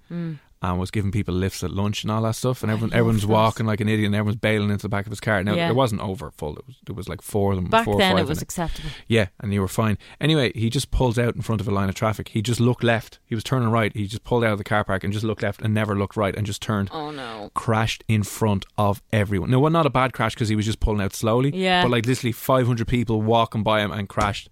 [0.64, 2.72] And was giving people lifts at lunch and all that stuff, and.
[2.72, 5.44] Everyone, everyone's walking like an idiot, and everyone's bailing into the back of his car.
[5.44, 5.70] Now Yeah.
[5.70, 7.66] it wasn't over full; it was, it was like four of them.
[7.66, 8.90] Back four then it was acceptable.
[9.08, 9.98] yeah, and you were fine.
[10.20, 12.28] Anyway, he just pulls out in front of a line of traffic.
[12.30, 13.18] He just looked left.
[13.26, 13.92] He was turning right.
[13.96, 16.16] He just pulled out of the car park and just looked left and never looked
[16.16, 16.90] right and just turned.
[16.94, 17.50] Oh no.
[17.56, 19.50] Crashed in front of everyone.
[19.50, 21.50] No, well, not a bad crash because he was just pulling out slowly.
[21.56, 21.82] Yeah.
[21.82, 24.50] But like literally 500 people walking by him and crashed.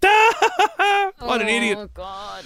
[1.20, 1.78] what an idiot.
[1.80, 2.44] Oh God.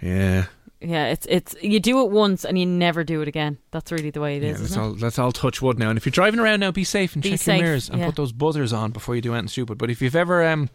[0.00, 0.46] Yeah.
[0.82, 3.58] Yeah, it's it's you do it once and you never do it again.
[3.70, 4.44] That's really the way it is.
[4.44, 4.84] Yeah, let's isn't it?
[4.84, 5.90] all let's all touch wood now.
[5.90, 8.00] And if you're driving around now, be safe and Be check safe, your mirrors and
[8.00, 8.06] yeah.
[8.06, 9.76] put those buzzers on before you do anything stupid.
[9.76, 10.70] But if you've ever um,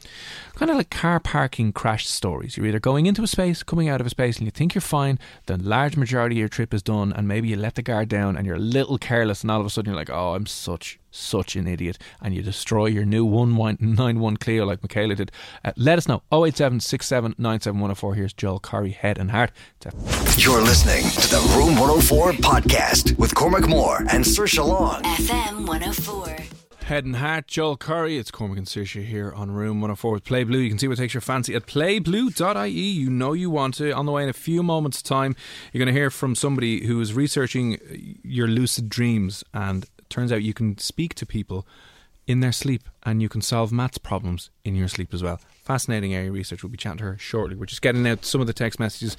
[0.54, 4.00] kind of like car parking crash stories, you're either going into a space, coming out
[4.00, 5.18] of a space, and you think you're fine.
[5.48, 8.38] The large majority of your trip is done, and maybe you let the guard down,
[8.38, 11.00] and you're a little careless, and all of a sudden you're like, "Oh, I'm such
[11.16, 15.32] such an idiot," and you destroy your new one nine one Clio like Michaela did.
[15.64, 16.22] Uh, let us know.
[16.32, 19.52] 087 104 Here's Joel Corry, head and heart.
[20.38, 25.02] You're listening to the Room 104 podcast with Cormac Moore and Saoirse Long.
[25.04, 26.38] FM 104.
[26.86, 28.20] Head and Heart, Joel Corry.
[28.20, 30.60] It's Cormac and Saoirse here on Room 104 with Play Blue.
[30.60, 32.70] You can see what takes your fancy at playblue.ie.
[32.70, 33.92] You know you want to.
[33.92, 35.36] On the way in a few moments' time,
[35.74, 39.44] you're going to hear from somebody who is researching your lucid dreams.
[39.52, 41.68] And it turns out you can speak to people
[42.28, 45.40] in their sleep and you can solve maths problems in your sleep as well.
[45.64, 46.64] Fascinating area of research.
[46.64, 47.56] We'll be chatting to her shortly.
[47.56, 49.16] We're just getting out some of the text messages.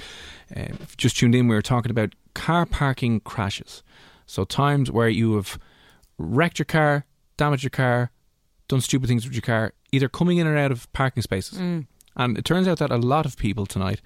[0.55, 3.83] Uh, just tuned in, we were talking about car parking crashes.
[4.27, 5.59] So, times where you have
[6.19, 7.05] wrecked your car,
[7.37, 8.11] damaged your car,
[8.69, 11.59] done stupid things with your car, either coming in or out of parking spaces.
[12.17, 14.01] And it turns out that a lot of people tonight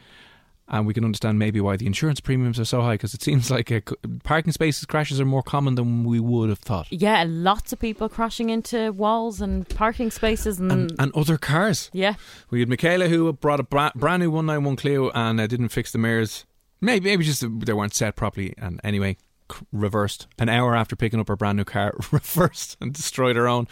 [0.73, 3.51] And we can understand maybe why the insurance premiums are so high because it seems
[3.57, 3.81] like uh,
[4.23, 6.87] parking spaces crashes are more common than we would have thought.
[6.93, 11.91] Yeah, lots of people crashing into walls and parking spaces and, And, and other cars.
[11.93, 12.15] yeah.
[12.51, 15.91] We had Michaela who brought a bra- brand new 191 Clio and uh, didn't fix
[15.91, 16.47] the mirrors.
[16.81, 18.55] Maybe, maybe just they weren't set properly.
[18.57, 19.17] And anyway,
[19.53, 23.49] c- reversed an hour after picking up her brand new car, reversed and destroyed her
[23.49, 23.67] own.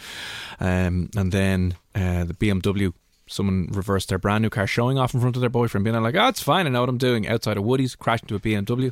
[0.59, 2.93] Um, and then uh, the BMW,
[3.29, 6.15] someone reversed their brand new car, showing off in front of their boyfriend, being like,
[6.15, 6.65] "Oh, it's fine.
[6.65, 8.91] I know what I'm doing." Outside of Woody's, crashed into a BMW.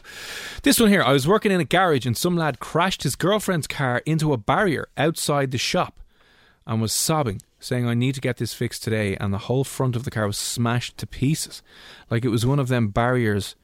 [0.64, 3.68] This one here, I was working in a garage and some lad crashed his girlfriend's
[3.68, 6.00] car into a barrier outside the shop
[6.66, 9.16] and was sobbing, saying, I need to get this fixed today.
[9.16, 11.64] And the whole front of the car was smashed to pieces.
[12.10, 13.56] Like it was one of them barriers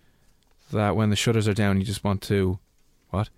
[0.72, 2.60] that when the shutters are down, you just want to.
[3.10, 3.30] What?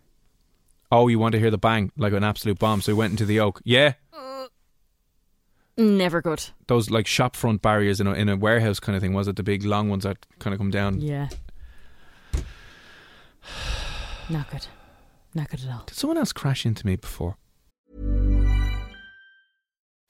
[0.92, 2.82] Oh, you want to hear the bang like an absolute bomb.
[2.82, 3.62] So he went into the oak.
[3.66, 3.94] Yeah,
[5.78, 6.44] Never good.
[6.68, 9.14] those like shop front barriers in a, in a warehouse kind of thing.
[9.14, 11.02] Was it the big long ones that kind of come down?
[11.02, 11.28] Yeah.
[14.30, 14.68] Not good.
[15.34, 15.84] Not good at all.
[15.86, 17.36] Did someone else crash into me before?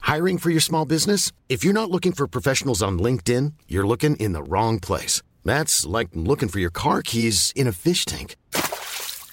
[0.02, 1.32] Hiring for your small business?
[1.48, 5.20] If you're not looking for professionals on LinkedIn, you're looking in the wrong place.
[5.44, 8.36] That's like looking for your car keys in a fish tank.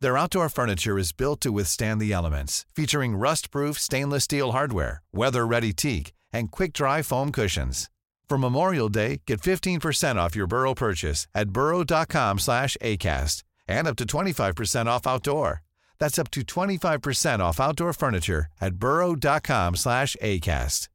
[0.00, 5.72] Their outdoor furniture is built to withstand the elements, featuring rust-proof stainless steel hardware, weather-ready
[5.72, 7.88] teak, and quick-dry foam cushions.
[8.28, 13.96] For Memorial Day, get 15% off your Burrow purchase at burrow.com slash ACAST and up
[13.96, 15.62] to 25% off outdoor.
[15.98, 20.88] That's up to 25% off outdoor furniture at burrow.com slash ACAST.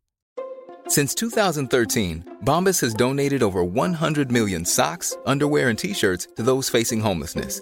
[0.88, 7.00] Since 2013, Bombas has donated over 100 million socks, underwear, and t-shirts to those facing
[7.00, 7.62] homelessness.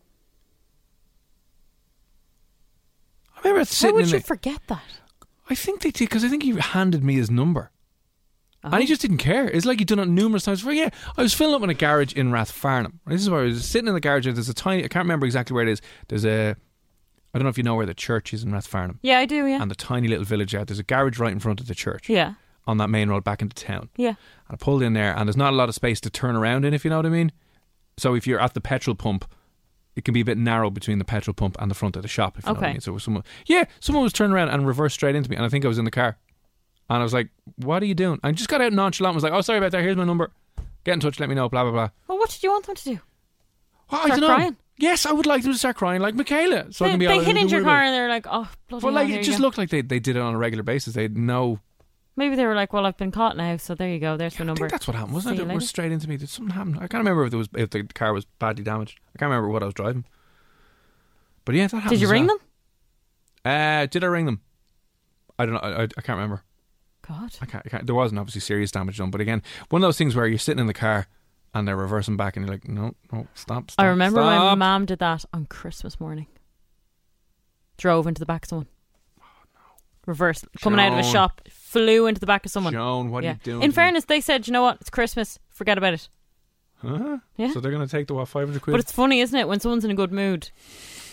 [3.43, 4.83] I remember How would you the- forget that?
[5.49, 7.71] I think they did because I think he handed me his number.
[8.63, 8.85] And he Oh.
[8.85, 9.47] just didn't care.
[9.49, 10.73] It's like he'd done it numerous times before.
[10.73, 12.99] Yeah, I was filling up in a garage in Rathfarnham.
[13.07, 14.25] This is where I was sitting in the garage.
[14.25, 15.81] There's a tiny, I can't remember exactly where it is.
[16.09, 16.55] There's a,
[17.33, 18.99] I don't know if you know where the church is in Rathfarnham.
[19.01, 19.61] Yeah, I do, yeah.
[19.61, 20.67] And the tiny little village out.
[20.67, 22.07] There's a garage right in front of the church.
[22.07, 22.35] Yeah.
[22.67, 23.89] On that main road back into town.
[23.95, 24.09] Yeah.
[24.09, 24.15] And
[24.51, 26.75] I pulled in there, and there's not a lot of space to turn around in,
[26.75, 27.31] if you know what I mean.
[27.97, 29.25] So if you're at the petrol pump,
[29.95, 32.07] it can be a bit narrow between the petrol pump and the front of the
[32.07, 32.37] shop.
[32.37, 32.73] If you know what I Okay.
[32.75, 32.81] mean.
[32.81, 35.65] So someone, yeah, someone was turning around and reversed straight into me, and I think
[35.65, 36.17] I was in the car,
[36.89, 39.23] and I was like, "What are you doing?" I just got out nonchalant, and was
[39.23, 39.81] like, "Oh, sorry about that.
[39.81, 40.31] Here's my number.
[40.83, 41.19] Get in touch.
[41.19, 41.89] Let me know." Blah blah blah.
[42.07, 42.99] Well, what did you want them to do?
[43.91, 44.35] Well, I Start don't know.
[44.35, 44.57] crying?
[44.77, 47.05] Yes, I would like them to start crying like Michaela, so I they can be
[47.07, 49.23] they hit into your car and they're like, oh, bloody it." Well, hell, like it
[49.23, 50.93] just looked like they they did it on a regular basis.
[50.93, 51.59] They know.
[52.15, 54.17] Maybe they were like, well, I've been caught now, so there you go.
[54.17, 54.59] There's I number.
[54.59, 55.49] think that's what happened, wasn't See it?
[55.49, 56.17] It was straight into me.
[56.17, 56.75] Did something happen?
[56.75, 58.99] I can't remember if there was if the car was badly damaged.
[59.15, 60.05] I can't remember what I was driving.
[61.45, 61.89] But yeah, that happened.
[61.91, 62.37] Did you ring well.
[63.43, 63.51] them?
[63.53, 64.41] Uh, did I ring them?
[65.39, 65.61] I don't know.
[65.61, 66.43] I, I, I can't remember.
[67.07, 67.35] God.
[67.41, 67.85] I can't, I can't.
[67.85, 70.59] There wasn't obviously serious damage done, but again, one of those things where you're sitting
[70.59, 71.07] in the car
[71.53, 73.71] and they're reversing back, and you're like, no, no, stop.
[73.71, 74.57] stop I remember when my stop.
[74.57, 76.27] mum did that on Christmas morning.
[77.77, 78.67] Drove into the back of someone.
[80.05, 82.73] Reverse, coming out of a shop, flew into the back of someone.
[82.73, 83.63] Joan, what are you doing?
[83.63, 84.77] In fairness, they said, you know what?
[84.81, 85.39] It's Christmas.
[85.49, 86.09] Forget about it.
[86.81, 87.19] Huh?
[87.37, 87.53] Yeah.
[87.53, 88.73] So they're going to take the what five hundred quid?
[88.73, 89.47] But it's funny, isn't it?
[89.47, 90.49] When someone's in a good mood.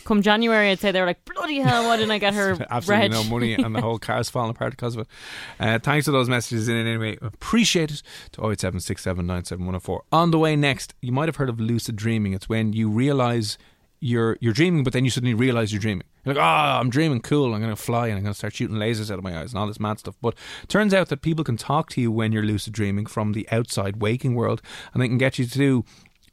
[0.05, 3.11] Come January, I'd say they were like, bloody hell, why didn't I get her Absolutely
[3.11, 5.07] no money, and the whole car's falling apart because of it.
[5.61, 7.18] Uh, thanks for those messages in it anyway.
[7.21, 8.03] Appreciate it.
[8.33, 10.01] To 08767971004.
[10.11, 12.33] On the way next, you might have heard of lucid dreaming.
[12.33, 13.59] It's when you realize
[14.01, 16.07] you're you're dreaming, but then you suddenly realize you're dreaming.
[16.24, 17.55] You're like, oh, I'm dreaming, cool.
[17.55, 19.53] I'm going to fly and I'm going to start shooting lasers out of my eyes
[19.53, 20.16] and all this mad stuff.
[20.20, 20.34] But
[20.68, 24.01] turns out that people can talk to you when you're lucid dreaming from the outside
[24.01, 25.84] waking world, and they can get you to do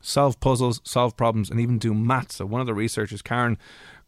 [0.02, 2.36] solve puzzles, solve problems, and even do maths.
[2.36, 3.58] So one of the researchers, Karen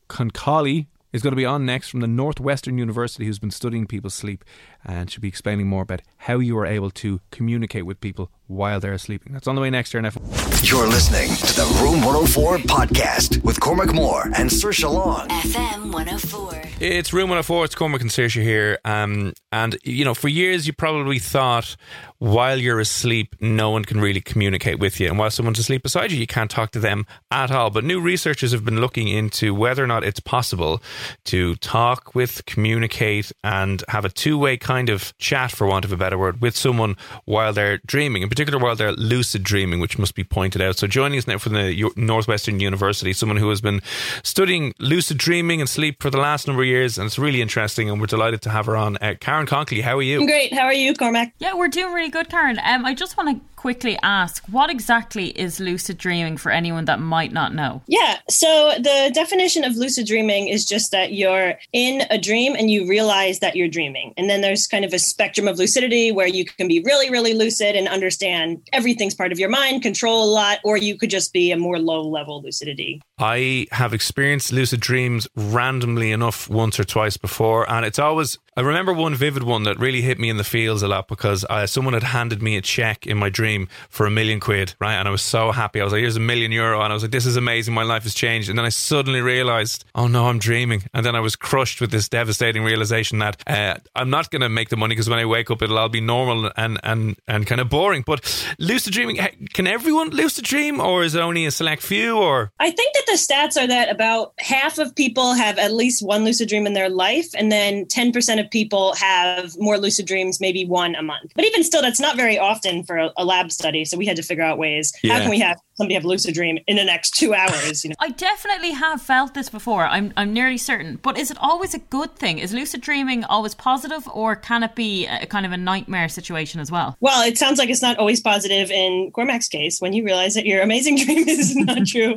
[0.09, 4.13] Konkoly, is going to be on next from the Northwestern University, who's been studying people's
[4.13, 4.43] sleep,
[4.85, 8.79] and she'll be explaining more about how you are able to communicate with people while
[8.79, 9.33] they're sleeping.
[9.33, 10.69] That's on the way next year in F1.
[10.69, 15.27] You're listening to the Room 104 podcast with Cormac Moore and Saoirse Long.
[15.29, 16.61] FM 104.
[16.79, 17.65] It's Room 104.
[17.65, 18.79] It's Cormac and Saoirse here.
[18.85, 21.75] Um, and, you know, for years you probably thought
[22.19, 25.07] while you're asleep, no one can really communicate with you.
[25.07, 27.69] And while someone's asleep beside you, you can't talk to them at all.
[27.69, 30.81] But new researchers have been looking into whether or not it's possible
[31.25, 35.91] to talk with, communicate, and have a two way kind of chat, for want of
[35.91, 36.95] a better word, with someone
[37.25, 40.77] while they're dreaming, in particular while they're lucid dreaming, which must be pointed out.
[40.77, 43.81] So joining us now from the Northwestern University, someone who has been
[44.21, 46.99] studying lucid dreaming and sleep for the last number of years.
[46.99, 47.89] And it's really interesting.
[47.89, 48.97] And we're delighted to have her on.
[48.97, 50.23] Uh, Karen Konkoly, how are you?
[50.27, 50.53] Great.
[50.53, 51.33] How are you, Cormac?
[51.39, 52.59] Yeah, we're doing really good, Karen.
[52.63, 56.99] Um, I just want to quickly ask what exactly is lucid dreaming for anyone that
[57.01, 57.81] might not know?
[57.87, 62.71] Yeah, so the definition of lucid dreaming is just that you're in a dream and
[62.71, 64.13] you realize that you're dreaming.
[64.15, 67.33] And then there's kind of a spectrum of lucidity where you can be really, really
[67.33, 71.33] lucid and understand everything's part of your mind, control a lot, or you could just
[71.33, 73.01] be a more low level lucidity.
[73.17, 78.37] I have experienced lucid dreams randomly enough once or twice before, and it's always.
[78.57, 81.45] I remember one vivid one that really hit me in the feels a lot because
[81.47, 84.95] uh, someone had handed me a check in my dream for a million quid, right?
[84.95, 85.79] And I was so happy.
[85.79, 87.75] I was like, "Here's a million euro," and I was like, "This is amazing.
[87.75, 91.15] My life has changed." And then I suddenly realized, "Oh no, I'm dreaming." And then
[91.15, 94.75] I was crushed with this devastating realization that uh, I'm not going to make the
[94.75, 97.69] money because when I wake up, it'll all be normal and and and kind of
[97.69, 98.03] boring.
[98.07, 98.25] But
[98.57, 99.17] lucid dreaming,
[99.53, 102.17] can everyone lucid dream, or is it only a select few?
[102.17, 106.03] Or I think that the stats are that about half of people have at least
[106.03, 110.39] one lucid dream in their life, and then 10% of people have more lucid dreams,
[110.39, 111.31] maybe one a month.
[111.35, 113.85] But even still, that's not very often for a, a lab study.
[113.85, 114.93] So we had to figure out ways.
[115.03, 115.13] Yeah.
[115.13, 117.84] How can we have somebody have a lucid dream in the next two hours?
[117.84, 119.86] You know, I definitely have felt this before.
[119.86, 120.99] I'm I'm nearly certain.
[121.01, 122.39] But is it always a good thing?
[122.39, 126.59] Is lucid dreaming always positive, or can it be a kind of a nightmare situation
[126.59, 126.97] as well?
[126.99, 130.45] Well, it sounds like it's not always positive in Cormac's case when you realize that
[130.45, 132.13] your amazing dream is not true.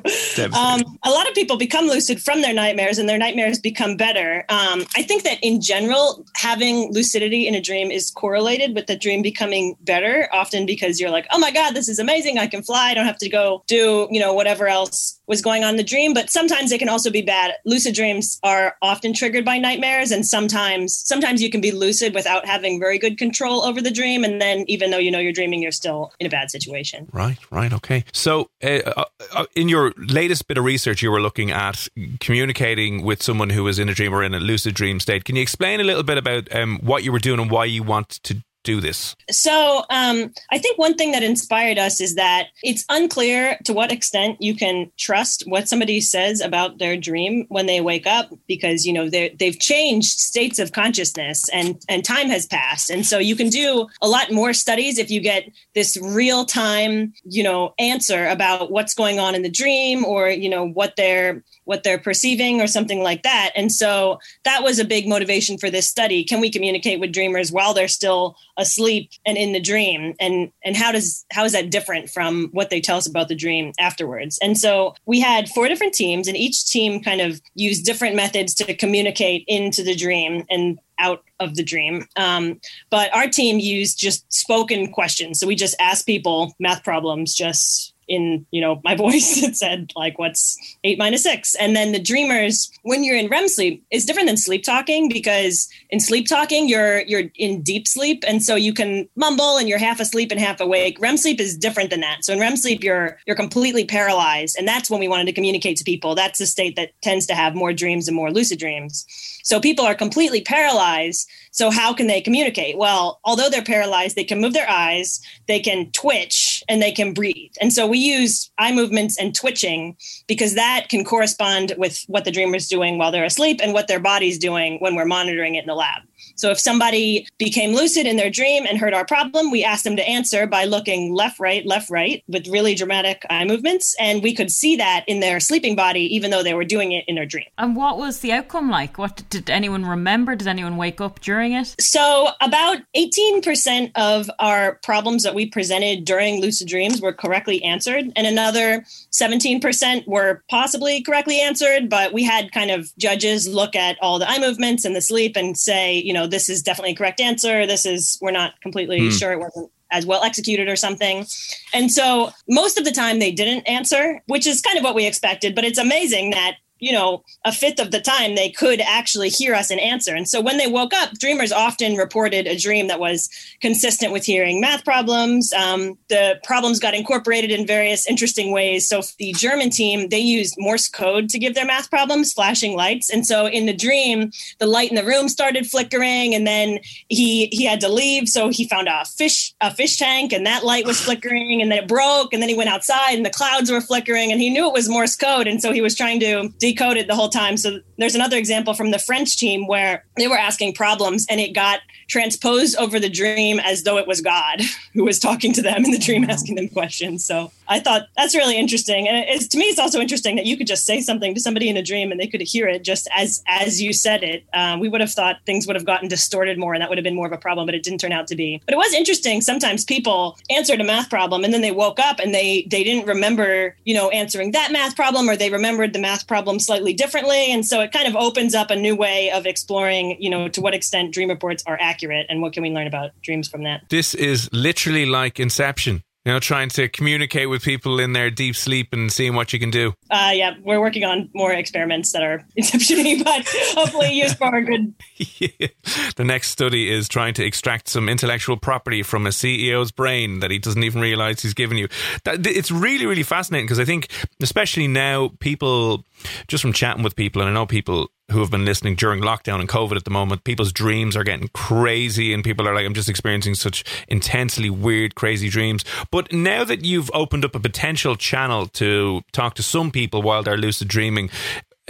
[0.55, 4.45] um, a lot of people become lucid from their nightmares, and their nightmares become better.
[4.49, 8.97] Um, I think that in general, having lucidity in a dream is correlated with the
[8.97, 10.29] dream becoming better.
[10.33, 12.39] Often because you're like, oh my god, this is amazing!
[12.39, 12.91] I can fly.
[12.91, 15.85] I don't have to go do you know whatever else was going on in the
[15.85, 16.13] dream.
[16.13, 17.55] But sometimes it can also be bad.
[17.65, 22.45] Lucid dreams are often triggered by nightmares, and sometimes sometimes you can be lucid without
[22.45, 25.63] having very good control over the dream, and then even though you know you're dreaming,
[25.63, 27.09] you're still in a bad situation.
[27.13, 28.05] Right, right, okay.
[28.13, 31.89] So, uh, uh, in your latest bit of research, you were looking at
[32.19, 35.25] communicating with someone who was in a dream or in a lucid dream state.
[35.25, 37.85] Can you explain a little bit about um, what you were doing and why you
[37.85, 39.17] want to do this?
[39.31, 43.91] So, um, I think one thing that inspired us is that it's unclear to what
[43.91, 48.85] extent you can trust what somebody says about their dream when they wake up, because
[48.85, 53.37] you know they've changed states of consciousness and and time has passed, and so you
[53.37, 55.45] can do a lot more studies if you get
[55.75, 60.49] this real time, you know, answer about what's going on in the dream or you
[60.49, 63.53] know what they're what they're perceiving or something like that.
[63.55, 66.25] And so that was a big motivation for this study.
[66.25, 70.15] Can we communicate with dreamers while they're still asleep and in the dream?
[70.19, 73.37] And and how does how is that different from what they tell us about the
[73.37, 74.37] dream afterwards?
[74.43, 78.53] And so we had four different teams and each team kind of used different methods
[78.55, 82.05] to communicate into the dream and out of the dream.
[82.17, 82.61] Um,
[82.91, 85.39] but our team used just spoken questions.
[85.39, 89.93] So we just asked people math problems, just in you know my voice it said
[89.97, 91.55] like what's eight minus six?
[91.55, 95.69] And then the dreamers when you're in rem sleep is different than sleep talking because
[95.89, 98.25] in sleep talking you're you're in deep sleep.
[98.27, 100.99] And so you can mumble and you're half asleep and half awake.
[101.01, 102.25] Rem sleep is different than that.
[102.25, 104.57] So in rem sleep you're you're completely paralyzed.
[104.59, 106.15] And that's when we wanted to communicate to people.
[106.15, 109.07] That's the state that tends to have more dreams and more lucid dreams.
[109.43, 111.29] So people are completely paralyzed.
[111.53, 112.77] So how can they communicate?
[112.77, 117.13] Well although they're paralyzed they can move their eyes they can twitch and they can
[117.13, 119.97] breathe and so we use eye movements and twitching
[120.27, 124.01] because that can correspond with what the dreamer's doing while they're asleep and what their
[124.01, 126.03] body's doing when we're monitoring it in the lab.
[126.37, 129.97] So if somebody became lucid in their dream and heard our problem, we asked them
[129.97, 133.95] to answer by looking left, right, left, right with really dramatic eye movements.
[133.99, 137.05] And we could see that in their sleeping body, even though they were doing it
[137.09, 137.47] in their dream.
[137.59, 138.99] And what was the outcome like?
[138.99, 140.37] What did anyone remember?
[140.37, 141.75] Did anyone wake up during it?
[141.81, 148.13] So about 18% of our problems that we presented during lucid dreams were correctly answered.
[148.17, 153.97] And another 17% were possibly correctly answered, but we had kind of judges look at
[154.03, 156.97] all the eye movements and the sleep and say, you know, this is definitely a
[156.97, 157.67] correct answer.
[157.67, 159.19] This is, we're not completely mm.
[159.19, 161.27] sure it wasn't as well executed or something.
[161.73, 165.07] And so most of the time they didn't answer, which is kind of what we
[165.07, 165.55] expected.
[165.55, 169.55] But it's amazing that you know, a fifth of the time they could actually hear
[169.55, 170.15] us and answer.
[170.15, 173.29] And so when they woke up, dreamers often reported a dream that was
[173.61, 175.53] consistent with hearing math problems.
[175.53, 178.89] Um, the problems got incorporated in various interesting ways.
[178.89, 183.11] So the German team, they used Morse code to give their math problems, flashing lights.
[183.11, 187.47] And so in the dream, the light in the room started flickering and then he
[187.53, 188.29] he had to leave.
[188.29, 191.81] So he found a fish, a fish tank, and that light was flickering and then
[191.81, 192.33] it broke.
[192.33, 194.89] And then he went outside and the clouds were flickering and he knew it was
[194.89, 195.47] Morse code.
[195.47, 197.57] And so he was trying to decode it the whole time.
[197.57, 201.55] So there's another example from the French team where they were asking problems and it
[201.55, 204.61] got transposed over the dream as though it was God
[204.95, 207.25] who was talking to them in the dream, asking them questions.
[207.25, 209.09] So I thought that's really interesting.
[209.09, 211.69] And it's, to me, it's also interesting that you could just say something to somebody
[211.69, 214.45] in a dream and they could hear it just as as you said it.
[214.53, 217.05] Um, we would have thought things would have gotten distorted more and that would have
[217.05, 218.61] been more of a problem, but it didn't turn out to be.
[218.67, 219.41] But it was interesting.
[219.41, 223.07] Sometimes people answered a math problem and then they woke up and they they didn't
[223.07, 227.53] remember, you know, answering that math problem or they remembered the math problem slightly differently.
[227.53, 230.61] And so it kind of opens up a new way of exploring, you know, to
[230.61, 233.89] what extent dream reports are accurate and what can we learn about dreams from that.
[233.91, 236.03] This is literally like Inception.
[236.25, 239.59] You know, trying to communicate with people in their deep sleep and seeing what you
[239.59, 239.95] can do.
[240.11, 244.63] Uh, yeah, we're working on more experiments that are inception but hopefully used for a
[244.63, 244.95] good.
[245.17, 245.69] yeah.
[246.17, 250.51] The next study is trying to extract some intellectual property from a CEO's brain that
[250.51, 251.89] he doesn't even realize he's given you.
[252.25, 254.09] That, it's really, really fascinating because I think,
[254.43, 256.05] especially now, people
[256.49, 259.61] just from chatting with people, and I know people who have been listening during lockdown
[259.61, 262.95] and COVID at the moment, people's dreams are getting crazy, and people are like, I'm
[262.95, 265.85] just experiencing such intensely weird, crazy dreams.
[266.11, 270.43] But now that you've opened up a potential channel to talk to some people while
[270.43, 271.31] they're lucid dreaming,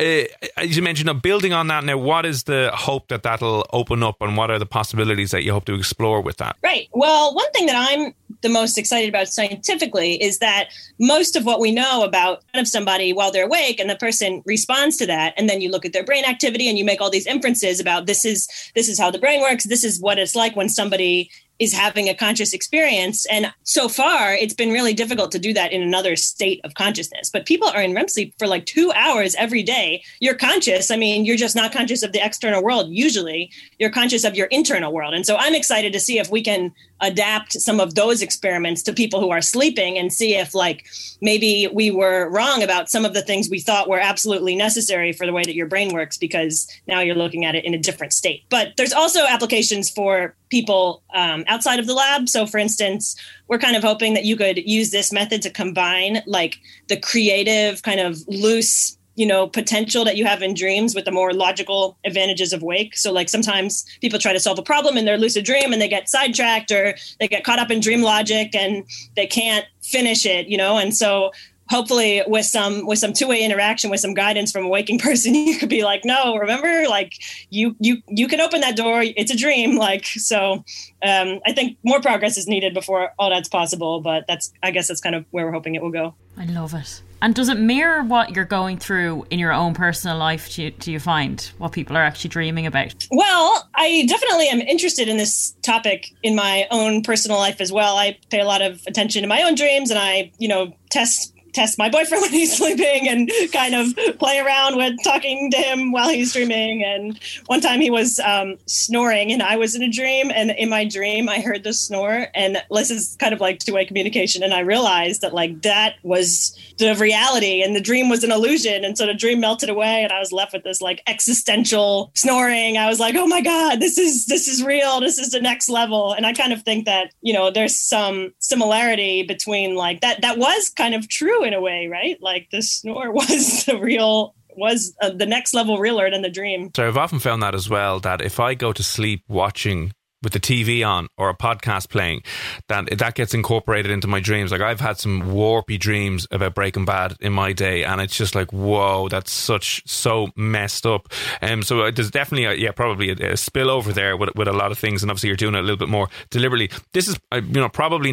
[0.01, 0.24] uh,
[0.57, 4.16] as you mentioned, building on that now, what is the hope that that'll open up
[4.20, 6.57] and what are the possibilities that you hope to explore with that?
[6.62, 6.88] Right.
[6.92, 11.61] Well, one thing that I'm the most excited about scientifically is that most of what
[11.61, 15.48] we know about of somebody while they're awake and the person responds to that and
[15.48, 18.24] then you look at their brain activity and you make all these inferences about this
[18.24, 21.30] is this is how the brain works this is what it's like when somebody
[21.61, 23.27] is having a conscious experience.
[23.27, 27.29] And so far, it's been really difficult to do that in another state of consciousness.
[27.31, 30.03] But people are in REM sleep for like two hours every day.
[30.21, 30.91] You're conscious.
[30.91, 32.91] I mean, you're just not conscious of the external world.
[32.91, 35.13] Usually, you're conscious of your internal world.
[35.13, 38.93] And so I'm excited to see if we can adapt some of those experiments to
[38.93, 40.87] people who are sleeping and see if like
[41.21, 45.27] maybe we were wrong about some of the things we thought were absolutely necessary for
[45.27, 48.13] the way that your brain works because now you're looking at it in a different
[48.13, 52.28] state but there's also applications for people um, outside of the lab.
[52.28, 53.16] So for instance
[53.48, 57.82] we're kind of hoping that you could use this method to combine like the creative
[57.82, 61.98] kind of loose you know potential that you have in dreams with the more logical
[62.05, 62.96] advantages of wake.
[62.96, 65.88] So like sometimes people try to solve a problem in their lucid dream and they
[65.88, 68.84] get sidetracked or they get caught up in dream logic and
[69.16, 70.78] they can't finish it you know?
[70.78, 71.32] And so
[71.71, 75.57] hopefully with some with some two-way interaction with some guidance from a waking person you
[75.57, 77.14] could be like no remember like
[77.49, 80.64] you you you can open that door it's a dream like so
[81.03, 84.89] um, i think more progress is needed before all that's possible but that's i guess
[84.89, 87.59] that's kind of where we're hoping it will go i love it and does it
[87.59, 90.55] mirror what you're going through in your own personal life?
[90.55, 93.07] Do you, do you find what people are actually dreaming about?
[93.11, 97.97] Well, I definitely am interested in this topic in my own personal life as well.
[97.97, 101.35] I pay a lot of attention to my own dreams and I, you know, test
[101.53, 105.92] test my boyfriend when he's sleeping and kind of play around with talking to him
[105.92, 106.84] while he's dreaming.
[106.84, 110.30] And one time he was um, snoring and I was in a dream.
[110.34, 112.28] And in my dream, I heard the snore.
[112.34, 114.42] And this is kind of like two way communication.
[114.42, 118.84] And I realized that like that was the reality and the dream was an illusion.
[118.84, 122.76] And so the dream melted away and I was left with this like existential snoring.
[122.76, 125.01] I was like, oh my God, this is, this is real.
[125.01, 126.12] This is the next level.
[126.12, 130.38] And I kind of think that, you know, there's some similarity between like that, that
[130.38, 132.20] was kind of true in a way, right?
[132.20, 136.70] Like the snore was the real was uh, the next level realer than the dream.
[136.74, 139.93] So I've often found that as well that if I go to sleep watching
[140.23, 142.23] with the TV on or a podcast playing,
[142.68, 144.53] that that gets incorporated into my dreams.
[144.53, 148.35] Like I've had some warpy dreams about Breaking Bad in my day, and it's just
[148.35, 151.09] like, whoa, that's such so messed up.
[151.43, 154.53] Um, so uh, there's definitely, a, yeah, probably a, a spillover there with, with a
[154.53, 156.71] lot of things, and obviously you're doing it a little bit more deliberately.
[156.93, 158.11] This is, uh, you know, probably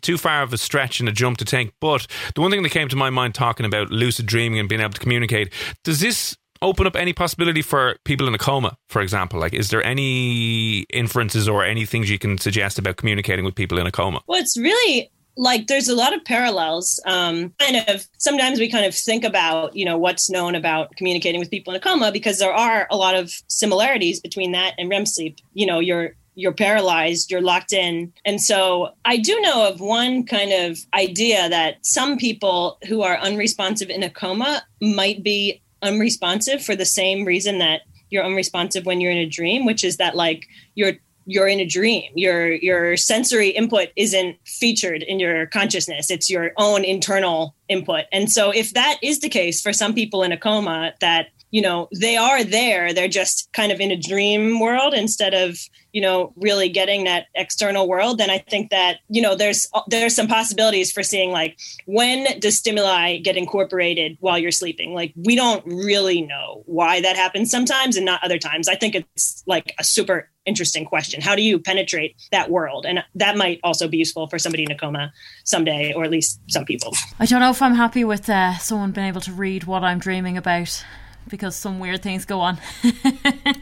[0.00, 1.72] too far of a stretch and a jump to take.
[1.80, 4.80] But the one thing that came to my mind talking about lucid dreaming and being
[4.80, 5.52] able to communicate,
[5.84, 9.40] does this open up any possibility for people in a coma, for example?
[9.40, 13.78] Like, is there any inferences or any things you can suggest about communicating with people
[13.78, 14.20] in a coma?
[14.26, 18.84] Well, it's really like there's a lot of parallels um, kind of sometimes we kind
[18.84, 22.40] of think about you know what's known about communicating with people in a coma because
[22.40, 26.52] there are a lot of similarities between that and rem sleep you know you're you're
[26.52, 28.12] paralyzed, you're locked in.
[28.24, 33.18] And so I do know of one kind of idea that some people who are
[33.18, 39.00] unresponsive in a coma might be unresponsive for the same reason that you're unresponsive when
[39.00, 40.94] you're in a dream, which is that like you're
[41.26, 42.10] you're in a dream.
[42.14, 46.10] Your your sensory input isn't featured in your consciousness.
[46.10, 48.06] It's your own internal input.
[48.12, 51.62] And so if that is the case for some people in a coma that you
[51.62, 55.58] know they are there they're just kind of in a dream world instead of
[55.98, 58.18] you know really getting that external world.
[58.18, 62.56] Then i think that you know there's there's some possibilities for seeing like when does
[62.56, 64.94] stimuli get incorporated while you're sleeping?
[64.94, 68.68] Like we don't really know why that happens sometimes and not other times.
[68.68, 71.20] I think it's like a super interesting question.
[71.20, 72.86] How do you penetrate that world?
[72.86, 75.12] And that might also be useful for somebody in a coma
[75.44, 76.94] someday or at least some people.
[77.18, 79.98] I don't know if I'm happy with uh, someone being able to read what I'm
[79.98, 80.84] dreaming about
[81.28, 82.58] because some weird things go on.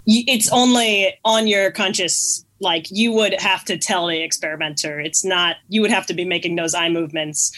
[0.09, 5.57] It's only on your conscious like you would have to tell the experimenter it's not
[5.69, 7.53] you would have to be making those eye movements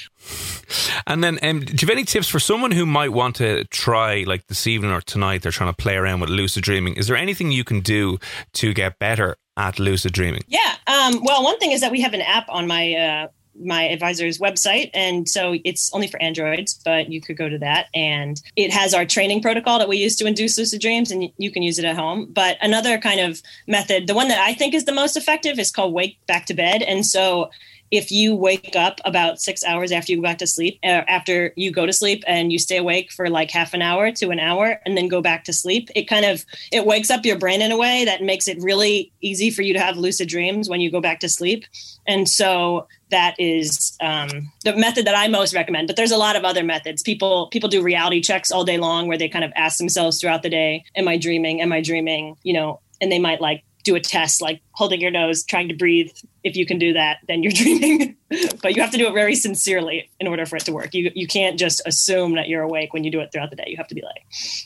[1.07, 4.25] And then, um, do you have any tips for someone who might want to try,
[4.27, 6.95] like this evening or tonight, they're trying to play around with lucid dreaming?
[6.97, 8.19] Is there anything you can do
[8.55, 10.43] to get better at lucid dreaming?
[10.47, 10.75] Yeah.
[10.87, 13.29] Um, well, one thing is that we have an app on my uh,
[13.63, 17.87] my advisor's website, and so it's only for Androids, but you could go to that,
[17.95, 21.51] and it has our training protocol that we use to induce lucid dreams, and you
[21.51, 22.27] can use it at home.
[22.31, 25.71] But another kind of method, the one that I think is the most effective, is
[25.71, 27.51] called Wake Back to Bed, and so
[27.91, 31.53] if you wake up about six hours after you go back to sleep, uh, after
[31.57, 34.39] you go to sleep and you stay awake for like half an hour to an
[34.39, 37.63] hour and then go back to sleep, it kind of it wakes up your brain
[37.63, 40.81] in a way that makes it really easy for you to have lucid dreams when
[40.81, 41.65] you go back to sleep.
[42.07, 45.87] And so that is um, the method that I most recommend.
[45.87, 47.03] But there's a lot of other methods.
[47.03, 50.43] People people do reality checks all day long where they kind of ask themselves throughout
[50.43, 51.61] the day, "Am I dreaming?
[51.61, 55.11] Am I dreaming?" You know, and they might like do a test like holding your
[55.11, 56.11] nose, trying to breathe.
[56.45, 58.17] If you can do that, then you're dreaming.
[58.63, 60.93] but you have to do it very sincerely in order for it to work.
[60.93, 63.65] You you can't just assume that you're awake when you do it throughout the day.
[63.67, 64.23] You have to be like,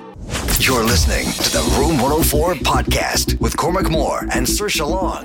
[0.59, 5.25] You're listening to the Room 104 podcast with Cormac Moore and Saoirse Long.